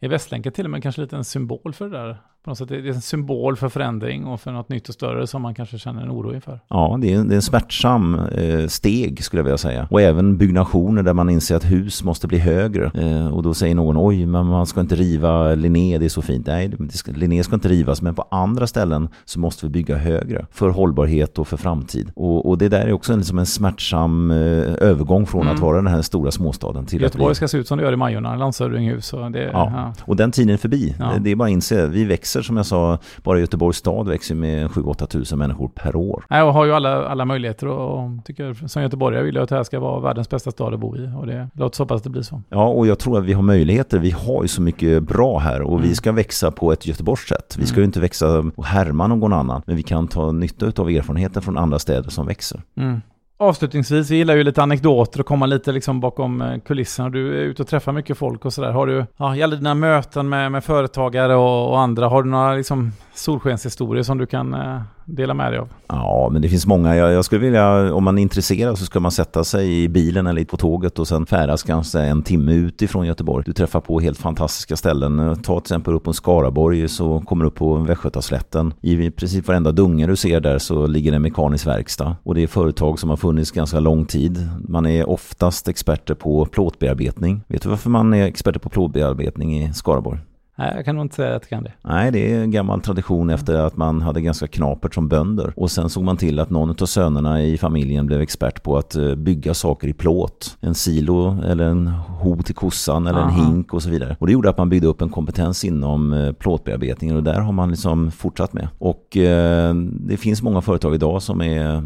Är 0.01 0.09
Västlänken 0.09 0.53
till 0.53 0.65
och 0.65 0.71
med 0.71 0.83
kanske 0.83 1.01
lite 1.01 1.17
en 1.17 1.25
symbol 1.25 1.75
för 1.75 1.89
det 1.89 1.99
där? 1.99 2.23
På 2.45 2.51
något 2.51 2.59
sätt, 2.59 2.69
det 2.69 2.77
är 2.77 2.87
en 2.87 3.01
symbol 3.01 3.57
för 3.57 3.69
förändring 3.69 4.25
och 4.25 4.41
för 4.41 4.53
något 4.53 4.69
nytt 4.69 4.89
och 4.89 4.95
större 4.95 5.27
som 5.27 5.43
man 5.43 5.55
kanske 5.55 5.79
känner 5.79 6.03
en 6.03 6.11
oro 6.11 6.35
inför. 6.35 6.61
Ja, 6.69 6.99
det 7.01 7.15
är, 7.15 7.25
det 7.25 7.35
är 7.35 7.37
en 7.37 7.43
smärtsam 7.43 8.15
eh, 8.15 8.67
steg 8.67 9.25
skulle 9.25 9.41
jag 9.41 9.45
vilja 9.45 9.59
säga. 9.59 9.89
Och 9.91 10.01
även 10.01 10.37
byggnationer 10.37 11.03
där 11.03 11.15
man 11.15 11.31
inser 11.31 11.57
att 11.57 11.65
hus 11.65 12.03
måste 12.03 12.27
bli 12.27 12.39
högre. 12.39 12.91
Eh, 12.95 13.35
och 13.35 13.43
då 13.43 13.55
säger 13.55 13.75
någon, 13.75 13.97
oj, 13.99 14.27
men 14.27 14.47
man 14.47 14.67
ska 14.67 14.81
inte 14.81 14.95
riva 14.95 15.55
Linné, 15.55 15.99
det 15.99 16.05
är 16.05 16.09
så 16.09 16.23
fint. 16.23 16.47
Nej, 16.47 16.71
ska, 16.91 17.13
Linné 17.13 17.45
ska 17.45 17.55
inte 17.55 17.69
rivas, 17.69 18.03
men 18.03 18.15
på 18.15 18.25
andra 18.31 18.67
ställen 18.67 19.09
så 19.25 19.41
måste 19.41 19.67
vi 19.67 19.71
bygga 19.71 19.97
högre. 19.97 20.47
För 20.51 20.69
hållbarhet 20.69 21.39
och 21.39 21.49
för 21.49 21.57
framtid. 21.57 22.11
Och, 22.15 22.49
och 22.49 22.59
det 22.59 22.69
där 22.69 22.87
är 22.87 22.93
också 22.93 23.13
en, 23.13 23.19
liksom 23.19 23.39
en 23.39 23.47
smärtsam 23.47 24.31
eh, 24.31 24.37
övergång 24.81 25.27
från 25.27 25.43
mm. 25.43 25.55
att 25.55 25.61
vara 25.61 25.77
den 25.77 25.87
här 25.87 26.03
stora 26.03 26.31
småstaden 26.31 26.87
till 26.87 27.03
Göteborg 27.03 27.25
att 27.25 27.31
bli... 27.31 27.35
ska 27.35 27.49
se 27.49 27.59
ut 27.59 27.69
som 27.69 27.79
det 27.79 27.85
gör 27.85 27.93
i 27.93 27.97
Majorna. 27.97 28.47
Och, 28.47 29.33
det, 29.33 29.51
ja. 29.53 29.73
ja. 29.75 29.93
och 30.01 30.17
den 30.17 30.31
tiden 30.31 30.55
är 30.55 30.57
förbi. 30.57 30.95
Ja. 30.99 31.13
Det 31.21 31.31
är 31.31 31.37
bara 31.37 31.45
att 31.45 31.53
inse, 31.53 31.87
vi 31.87 32.05
växer 32.05 32.38
växer 32.39 32.47
som 32.47 32.57
jag 32.57 32.67
sa, 32.67 32.99
bara 33.23 33.41
Göteborgs 33.41 33.77
stad 33.77 34.09
växer 34.09 34.35
med 34.35 34.71
7-8 34.71 35.07
tusen 35.07 35.39
människor 35.39 35.69
per 35.69 35.97
år. 35.97 36.25
Nej, 36.31 36.43
och 36.43 36.53
har 36.53 36.65
ju 36.65 36.73
alla, 36.73 37.09
alla 37.09 37.25
möjligheter 37.25 37.67
och 37.69 38.25
tycker 38.25 38.69
som 38.69 38.83
göteborgare 38.83 39.25
vill 39.25 39.35
jag 39.35 39.43
att 39.43 39.49
det 39.49 39.57
här 39.57 39.65
ska 39.65 39.81
vara 39.81 40.01
världens 40.01 40.31
bästa 40.31 40.51
stad 40.51 40.75
att 40.75 40.81
bo 40.81 40.97
i 40.97 41.11
och 41.17 41.27
det 41.27 41.49
låter 41.55 41.77
så 41.77 41.83
hoppas 41.83 41.97
att 41.97 42.05
det 42.05 42.11
blir 42.11 42.23
så. 42.23 42.43
Ja, 42.49 42.69
och 42.69 42.87
jag 42.87 42.99
tror 42.99 43.19
att 43.19 43.25
vi 43.25 43.33
har 43.33 43.43
möjligheter. 43.43 43.99
Vi 43.99 44.11
har 44.11 44.43
ju 44.43 44.49
så 44.49 44.63
mycket 44.63 45.03
bra 45.03 45.39
här 45.39 45.63
och 45.63 45.79
mm. 45.79 45.89
vi 45.89 45.95
ska 45.95 46.13
växa 46.13 46.51
på 46.51 46.73
ett 46.73 46.87
Göteborgs 46.87 47.29
sätt. 47.29 47.57
Vi 47.59 47.67
ska 47.67 47.77
ju 47.77 47.83
mm. 47.83 47.89
inte 47.89 48.01
växa 48.01 48.51
och 48.57 48.65
härma 48.65 49.07
någon 49.07 49.33
annan, 49.33 49.63
men 49.67 49.77
vi 49.77 49.83
kan 49.83 50.09
ta 50.09 50.33
nytta 50.33 50.83
av 50.83 50.91
erfarenheten 50.91 51.43
från 51.43 51.59
andra 51.59 51.79
städer 51.79 52.11
som 52.11 52.27
växer. 52.27 52.61
Mm. 52.77 53.01
Avslutningsvis, 53.41 54.11
vi 54.11 54.17
gillar 54.17 54.37
ju 54.37 54.45
lite 54.45 54.63
anekdoter 54.63 55.21
och 55.21 55.27
komma 55.27 55.47
lite 55.47 55.73
liksom 55.73 56.01
bakom 56.01 56.43
eh, 56.43 56.59
kulisserna. 56.59 57.11
Du 57.11 57.29
är 57.29 57.43
ute 57.43 57.63
och 57.63 57.69
träffar 57.69 57.93
mycket 57.93 58.19
folk 58.19 58.45
och 58.45 58.53
sådär. 58.53 58.73
Har 58.73 58.87
du, 58.87 59.07
ja, 59.17 59.37
gäller 59.37 59.57
dina 59.57 59.75
möten 59.75 60.29
med, 60.29 60.53
med 60.53 60.65
företagare 60.65 61.35
och, 61.35 61.71
och, 61.71 61.81
andra, 61.81 62.09
har 62.09 62.23
du 62.23 62.31
några 62.31 62.55
liksom 62.55 62.93
solskenshistorier 63.15 64.03
som 64.03 64.19
du 64.19 64.27
kan 64.27 64.55
eh, 64.55 64.81
dela 65.09 65.35
med 65.35 65.53
dig 65.53 65.59
av? 65.59 65.69
Ja, 65.89 66.29
men 66.33 66.43
det 66.43 66.49
finns 66.49 66.67
många. 66.67 66.97
Jag, 66.97 67.13
jag, 67.13 67.25
skulle 67.25 67.41
vilja, 67.41 67.95
om 67.95 68.05
man 68.05 68.19
är 68.19 68.23
intresserad 68.23 68.79
så 68.79 68.85
ska 68.85 69.01
man 69.01 69.13
sätta 69.13 69.45
sig 69.45 69.83
i 69.83 69.89
bilen 69.89 70.27
eller 70.27 70.45
på 70.45 70.57
tåget 70.57 70.99
och 70.99 71.09
sen 71.09 71.27
färdas 71.27 71.63
kanske 71.63 72.01
en 72.01 72.23
timme 72.23 72.53
utifrån 72.53 73.07
Göteborg. 73.07 73.45
Du 73.47 73.53
träffar 73.53 73.81
på 73.81 74.01
helt 74.01 74.19
fantastiska 74.19 74.77
ställen. 74.77 75.43
Ta 75.43 75.61
till 75.61 75.65
exempel 75.65 75.95
upp 75.95 76.07
mot 76.07 76.17
Skaraborg 76.17 76.89
så 76.89 77.21
kommer 77.21 77.45
du 77.45 77.49
upp 77.49 77.55
på 77.55 77.75
Västgötaslätten. 77.75 78.75
I 78.81 79.11
princip 79.11 79.49
varenda 79.49 79.73
dunge 79.73 80.07
du 80.07 80.17
ser 80.17 80.41
där 80.41 80.59
så 80.59 80.87
ligger 80.87 81.13
en 81.13 81.23
mekanisk 81.23 81.67
verkstad 81.67 82.17
och 82.23 82.35
det 82.35 82.43
är 82.43 82.47
företag 82.47 82.99
som 82.99 83.11
har 83.11 83.17
funnits 83.17 83.51
ganska 83.51 83.81
lång 83.81 84.05
tid. 84.05 84.49
Man 84.69 84.87
är 84.87 85.11
oftast 85.11 85.69
experter 85.69 86.15
på 86.15 86.47
plåtbearbetning. 86.47 87.41
Vet 87.49 87.63
du 87.63 87.69
varför 87.69 87.91
man 87.91 88.15
är 88.15 88.27
experter 88.27 88.61
på 88.61 88.69
plåtbearbetning 88.69 89.63
i 89.63 89.73
Skaraborg? 89.75 90.19
Nej, 90.59 90.73
jag 90.77 90.85
kan 90.85 90.97
nog 90.97 91.05
inte 91.05 91.15
säga 91.15 91.37
att 91.37 91.43
jag 91.43 91.49
kan 91.49 91.63
det. 91.63 91.73
Nej, 91.83 92.13
det 92.13 92.33
är 92.33 92.41
en 92.41 92.51
gammal 92.51 92.81
tradition 92.81 93.31
efter 93.31 93.55
att 93.55 93.77
man 93.77 94.03
hade 94.03 94.21
ganska 94.21 94.47
knapert 94.47 94.95
som 94.95 95.09
bönder. 95.09 95.53
Och 95.57 95.71
sen 95.71 95.91
såg 95.91 96.05
man 96.05 96.17
till 96.17 96.39
att 96.39 96.51
någon 96.51 96.71
av 96.71 96.87
sönerna 96.87 97.43
i 97.43 97.59
familjen 97.59 98.07
blev 98.07 98.21
expert 98.21 98.63
på 98.63 98.77
att 98.79 98.95
eh, 98.95 99.15
bygga 99.15 99.55
saker 99.55 99.89
i 99.89 99.93
plåt. 99.93 100.57
En 100.61 100.75
silo 100.75 101.43
eller 101.45 101.65
en 101.65 101.87
ho 101.87 102.43
till 102.43 102.55
kossan 102.55 103.07
eller 103.07 103.21
Aha. 103.21 103.29
en 103.29 103.47
hink 103.47 103.75
och 103.75 103.83
så 103.83 103.91
vidare. 103.91 104.17
Och 104.21 104.27
det 104.27 104.33
gjorde 104.33 104.51
att 104.51 104.59
man 104.59 104.69
byggde 104.69 104.87
upp 104.87 105.03
en 105.03 105.11
kompetens 105.11 105.65
inom 105.65 106.13
eh, 106.13 106.33
plåtbearbetningen 106.33 107.17
och 107.17 107.23
där 107.23 107.41
har 107.41 107.53
man 107.53 107.71
liksom 107.71 108.11
fortsatt 108.11 108.53
med. 108.53 108.69
Och 108.79 109.17
eh, 109.17 109.75
det 109.75 110.17
finns 110.17 110.43
många 110.43 110.61
företag 110.61 110.95
idag 110.95 111.23
som 111.23 111.43
är 111.43 111.83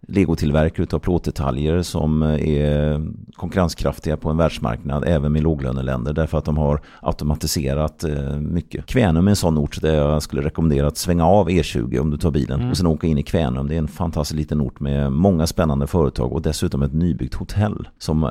legotillverkare 0.00 0.86
av 0.92 0.98
plåtdetaljer 0.98 1.82
som 1.82 2.22
är 2.22 3.02
konkurrenskraftiga 3.34 4.16
på 4.16 4.30
en 4.30 4.36
världsmarknad 4.36 5.04
även 5.06 5.32
med 5.32 5.42
låglöneländer 5.42 6.12
därför 6.12 6.38
att 6.38 6.44
de 6.44 6.58
har 6.58 6.80
automatiserat 7.02 8.04
eh, 8.04 8.36
mycket. 8.36 8.86
Kvänum 8.86 9.26
är 9.26 9.30
en 9.30 9.36
sån 9.36 9.58
ort 9.58 9.80
där 9.80 9.94
jag 9.94 10.22
skulle 10.22 10.42
rekommendera 10.42 10.86
att 10.86 10.96
svänga 10.96 11.26
av 11.26 11.48
E20 11.48 11.98
om 11.98 12.10
du 12.10 12.16
tar 12.16 12.30
bilen 12.30 12.58
mm. 12.58 12.70
och 12.70 12.76
sen 12.76 12.86
åka 12.86 13.06
in 13.06 13.18
i 13.18 13.22
Kvänum. 13.22 13.68
Det 13.68 13.74
är 13.74 13.78
en 13.78 13.88
fantastisk 13.88 14.38
liten 14.38 14.60
ort 14.60 14.80
med 14.80 15.12
många 15.12 15.46
spännande 15.46 15.86
företag 15.86 16.32
och 16.32 16.42
dessutom 16.42 16.82
ett 16.82 16.92
nybyggt 16.92 17.34
hotell 17.34 17.88
som 17.98 18.22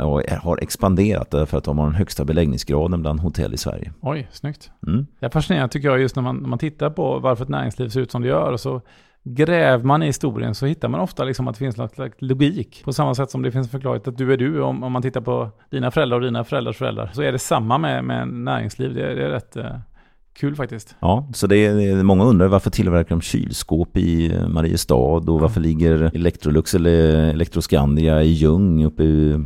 har 0.42 0.58
expanderat 0.64 1.32
därför 1.32 1.58
att 1.58 1.64
de 1.64 1.78
har 1.78 1.86
den 1.86 1.96
högsta 1.96 2.26
beläggningsgraden 2.26 3.02
bland 3.02 3.20
hotell 3.20 3.54
i 3.54 3.58
Sverige. 3.58 3.94
Oj, 4.02 4.28
snyggt. 4.32 4.72
Mm. 4.88 5.08
Det 5.20 5.26
är 5.26 5.30
fascinerande 5.30 5.74
tycker 5.74 5.88
jag 5.88 6.00
just 6.00 6.16
när 6.16 6.24
man, 6.24 6.38
när 6.38 6.50
man 6.50 6.60
tittar 6.60 6.90
på 6.90 7.20
varför 7.20 7.44
ett 7.44 7.50
näringsliv 7.50 7.90
ser 7.90 8.02
ut 8.02 8.12
som 8.12 8.22
det 8.22 8.28
gör 8.28 8.52
och 8.52 8.60
så 8.60 8.82
gräver 9.36 9.84
man 9.84 10.04
i 10.04 10.06
historien 10.06 10.56
så 10.56 10.66
hittar 10.66 10.88
man 10.88 11.00
ofta 11.00 11.24
liksom 11.24 11.48
att 11.48 11.56
det 11.56 11.60
finns 11.60 11.78
något 11.78 11.96
slags 11.96 12.16
logik. 12.22 12.82
På 12.86 12.94
samma 12.94 13.16
sätt 13.16 13.32
som 13.32 13.42
det 13.42 13.52
finns 13.52 13.72
förklarat 13.72 14.08
att 14.08 14.18
du 14.18 14.34
är 14.34 14.38
du, 14.38 14.62
om, 14.62 14.84
om 14.84 14.92
man 14.92 15.02
tittar 15.02 15.22
på 15.22 15.50
dina 15.70 15.92
föräldrar 15.92 16.18
och 16.18 16.24
dina 16.24 16.44
föräldrars 16.44 16.78
föräldrar, 16.78 17.10
så 17.13 17.22
är 17.22 17.32
det 17.32 17.40
samma 17.40 17.78
med, 17.78 18.04
med 18.04 18.28
näringsliv. 18.28 18.94
Det, 18.94 19.16
det 19.16 19.26
är 19.26 19.30
rätt 19.30 19.56
eh, 19.56 19.76
Kul 20.39 20.56
faktiskt. 20.56 20.95
Ja, 21.00 21.28
så 21.34 21.47
det 21.47 21.65
är, 21.65 22.04
många 22.04 22.23
undrar 22.23 22.47
varför 22.47 22.69
tillverkar 22.69 23.10
de 23.10 23.21
kylskåp 23.21 23.97
i 23.97 24.39
Mariestad 24.47 24.95
och 24.95 25.39
varför 25.39 25.62
ligger 25.62 26.12
Electrolux 26.15 26.76
eller 26.76 26.89
Electroscandia 27.30 28.23
i 28.23 28.28
Ljung 28.28 28.86
uppe 28.86 29.04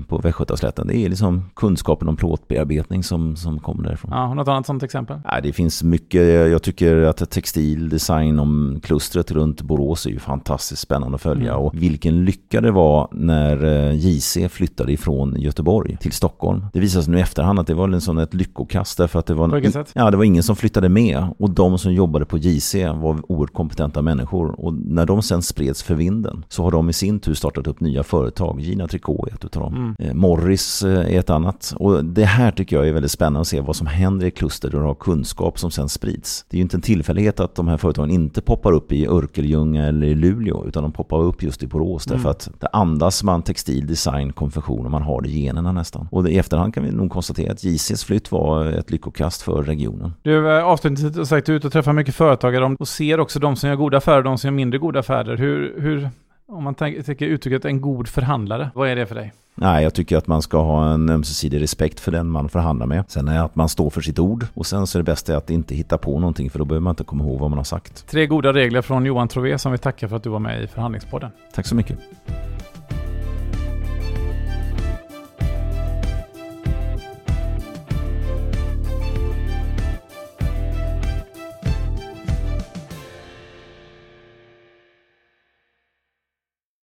på 0.08 0.17
Västgötaslätten. 0.17 0.88
Det 0.88 0.97
är 0.97 1.10
liksom 1.10 1.49
kunskapen 1.56 2.08
om 2.08 2.15
plåtbearbetning 2.15 3.04
som, 3.04 3.36
som 3.36 3.60
kommer 3.60 3.84
därifrån. 3.84 4.12
Ja, 4.13 4.34
något 4.34 4.47
annat 4.47 4.65
sånt 4.65 4.84
exempel? 4.84 5.19
Ja, 5.25 5.41
det 5.41 5.54
finns 5.54 5.84
mycket. 5.84 6.21
Jag 6.51 6.62
tycker 6.62 7.01
att 7.01 7.30
textil 7.30 7.89
design 7.89 8.39
om 8.39 8.80
klustret 8.84 9.32
runt 9.32 9.62
Borås 9.62 10.06
är 10.06 10.10
ju 10.10 10.19
fantastiskt 10.19 10.82
spännande 10.82 11.15
att 11.15 11.21
följa 11.21 11.51
mm. 11.51 11.65
och 11.65 11.75
vilken 11.75 12.25
lycka 12.25 12.62
det 12.62 12.71
var 12.71 13.08
när 13.12 13.65
eh, 13.65 13.95
JC 13.95 14.38
flyttade 14.49 14.91
ifrån 14.91 15.36
Göteborg 15.39 15.97
till 15.97 16.12
Stockholm. 16.12 16.65
Det 16.73 16.80
visar 16.80 17.01
sig 17.01 17.12
nu 17.12 17.17
i 17.17 17.21
efterhand 17.21 17.60
att 17.60 17.67
det 17.67 17.73
var 17.73 17.89
en 17.89 18.01
sån 18.01 18.17
ett 18.17 18.34
lyckokast 18.34 18.97
därför 18.97 19.19
att 19.19 19.25
det 19.25 19.34
var, 19.34 19.56
en, 19.56 19.86
ja, 19.93 20.12
det 20.12 20.17
var 20.17 20.23
ingen 20.23 20.43
som 20.43 20.56
flyttade 20.56 20.81
flyttade 20.82 20.89
med 20.89 21.28
och 21.39 21.50
de 21.50 21.78
som 21.78 21.94
jobbade 21.94 22.26
på 22.26 22.38
JC 22.38 22.76
var 22.76 23.32
oerhört 23.32 23.54
kompetenta 23.54 24.02
människor 24.02 24.60
och 24.60 24.74
när 24.74 25.06
de 25.06 25.22
sen 25.22 25.41
spreds 25.41 25.84
för 25.84 25.96
vinden 25.96 26.46
så 26.50 26.63
har 26.63 26.72
de 26.72 26.89
i 26.89 26.94
sin 26.94 27.20
tur 27.20 27.34
startat 27.34 27.67
upp 27.67 27.80
nya 27.80 28.04
företag. 28.04 28.60
Gina 28.62 28.88
Tricot 28.88 29.28
är 29.28 29.34
ett 29.34 29.58
av 29.58 29.63
dem. 29.63 29.76
Mm. 29.76 29.96
Eh, 30.00 30.13
Morris 30.13 30.84
eh, 30.84 31.15
är 31.15 31.20
ett 31.20 31.30
annat. 31.30 31.74
Och 31.78 32.06
det 32.06 32.26
här 32.26 32.52
tycker 32.52 32.76
jag 32.76 32.88
är 32.88 32.94
väldigt 32.94 33.12
spännande 33.12 33.39
att 33.39 33.48
se 33.48 33.62
vad 33.62 33.76
som 33.76 33.88
händer 33.88 34.28
i 34.28 34.32
kluster 34.32 34.70
där 34.70 34.80
du 34.80 34.86
har 34.86 34.96
kunskap 34.96 35.60
som 35.60 35.72
sen 35.72 35.89
sprids. 35.89 36.46
Det 36.50 36.56
är 36.56 36.58
ju 36.58 36.63
inte 36.63 36.78
en 36.78 36.82
tillfällighet 36.82 37.39
att 37.39 37.56
de 37.56 37.67
här 37.67 37.78
företagen 37.78 38.12
inte 38.12 38.41
poppar 38.41 38.74
upp 38.74 38.91
i 38.91 39.08
Örkelljunga 39.08 39.88
eller 39.88 40.08
i 40.08 40.15
Luleå 40.15 40.67
utan 40.67 40.84
de 40.84 40.91
poppar 40.91 41.22
upp 41.22 41.44
just 41.44 41.63
i 41.63 41.67
Borås 41.67 42.08
mm. 42.08 42.17
därför 42.17 42.30
att 42.30 42.50
det 42.60 42.67
andas 42.74 43.24
man 43.24 43.41
textil, 43.44 43.88
design, 43.88 44.34
konfektion 44.34 44.86
och 44.86 44.91
man 44.91 45.02
har 45.02 45.22
det 45.22 45.30
i 45.30 45.44
generna 45.44 45.72
nästan. 45.72 46.08
Och 46.12 46.30
i 46.30 46.38
efterhand 46.38 46.74
kan 46.74 46.84
vi 46.84 46.91
nog 46.91 47.12
konstatera 47.12 47.52
att 47.52 47.63
JCs 47.63 48.04
flytt 48.04 48.32
var 48.32 48.65
ett 48.65 48.91
lyckokast 48.91 49.41
för 49.41 49.63
regionen. 49.63 50.13
Du, 50.22 50.58
eh, 50.58 50.63
avslutningsvis 50.72 51.30
sagt 51.30 51.50
ut 51.50 51.66
och 51.66 51.72
träffar 51.72 51.94
mycket 51.94 52.16
företagare 52.16 52.76
och 52.80 52.88
ser 52.88 53.20
också 53.20 53.40
de 53.40 53.56
som 53.56 53.70
gör 53.70 53.76
goda 53.76 53.98
affärer 53.98 54.18
och 54.18 54.24
de 54.24 54.38
som 54.38 54.48
gör 54.48 54.56
mindre 54.56 54.80
goda 54.80 55.00
affärer. 55.00 55.38
Hur, 55.38 55.82
hur 55.82 56.10
om 56.48 56.64
man 56.64 56.76
tänker 56.76 57.26
uttrycket 57.26 57.66
en 57.66 57.82
god 57.82 58.08
förhandlare, 58.08 58.70
vad 58.76 58.90
är 58.90 58.96
det 58.96 59.06
för 59.06 59.16
dig? 59.16 59.34
Nej, 59.56 59.84
jag 59.84 59.94
tycker 59.94 60.18
att 60.18 60.28
man 60.28 60.42
ska 60.42 60.62
ha 60.62 60.94
en 60.94 61.10
ömsesidig 61.10 61.62
respekt 61.62 62.00
för 62.00 62.12
den 62.12 62.28
man 62.28 62.50
förhandlar 62.50 62.86
med. 62.86 63.04
Sen 63.08 63.28
är 63.28 63.34
det 63.34 63.44
att 63.44 63.56
man 63.56 63.70
står 63.70 63.90
för 63.90 64.02
sitt 64.02 64.20
ord 64.20 64.46
och 64.54 64.66
sen 64.66 64.88
så 64.88 64.98
är 64.98 65.00
det 65.00 65.04
bästa 65.04 65.38
att 65.38 65.50
inte 65.50 65.76
hitta 65.76 65.98
på 65.98 66.20
någonting 66.20 66.50
för 66.50 66.60
då 66.60 66.66
behöver 66.66 66.84
man 66.84 66.92
inte 66.92 67.04
komma 67.04 67.24
ihåg 67.24 67.40
vad 67.40 67.50
man 67.50 67.60
har 67.60 67.64
sagt. 67.64 68.08
Tre 68.08 68.28
goda 68.28 68.54
regler 68.54 68.82
från 68.82 69.06
Johan 69.06 69.28
Trové 69.28 69.58
som 69.58 69.72
vi 69.72 69.78
tackar 69.78 70.08
för 70.08 70.16
att 70.16 70.24
du 70.24 70.30
var 70.30 70.40
med 70.40 70.64
i 70.64 70.68
Förhandlingspodden. 70.68 71.30
Tack 71.54 71.68
så 71.68 71.76
mycket. 71.76 72.00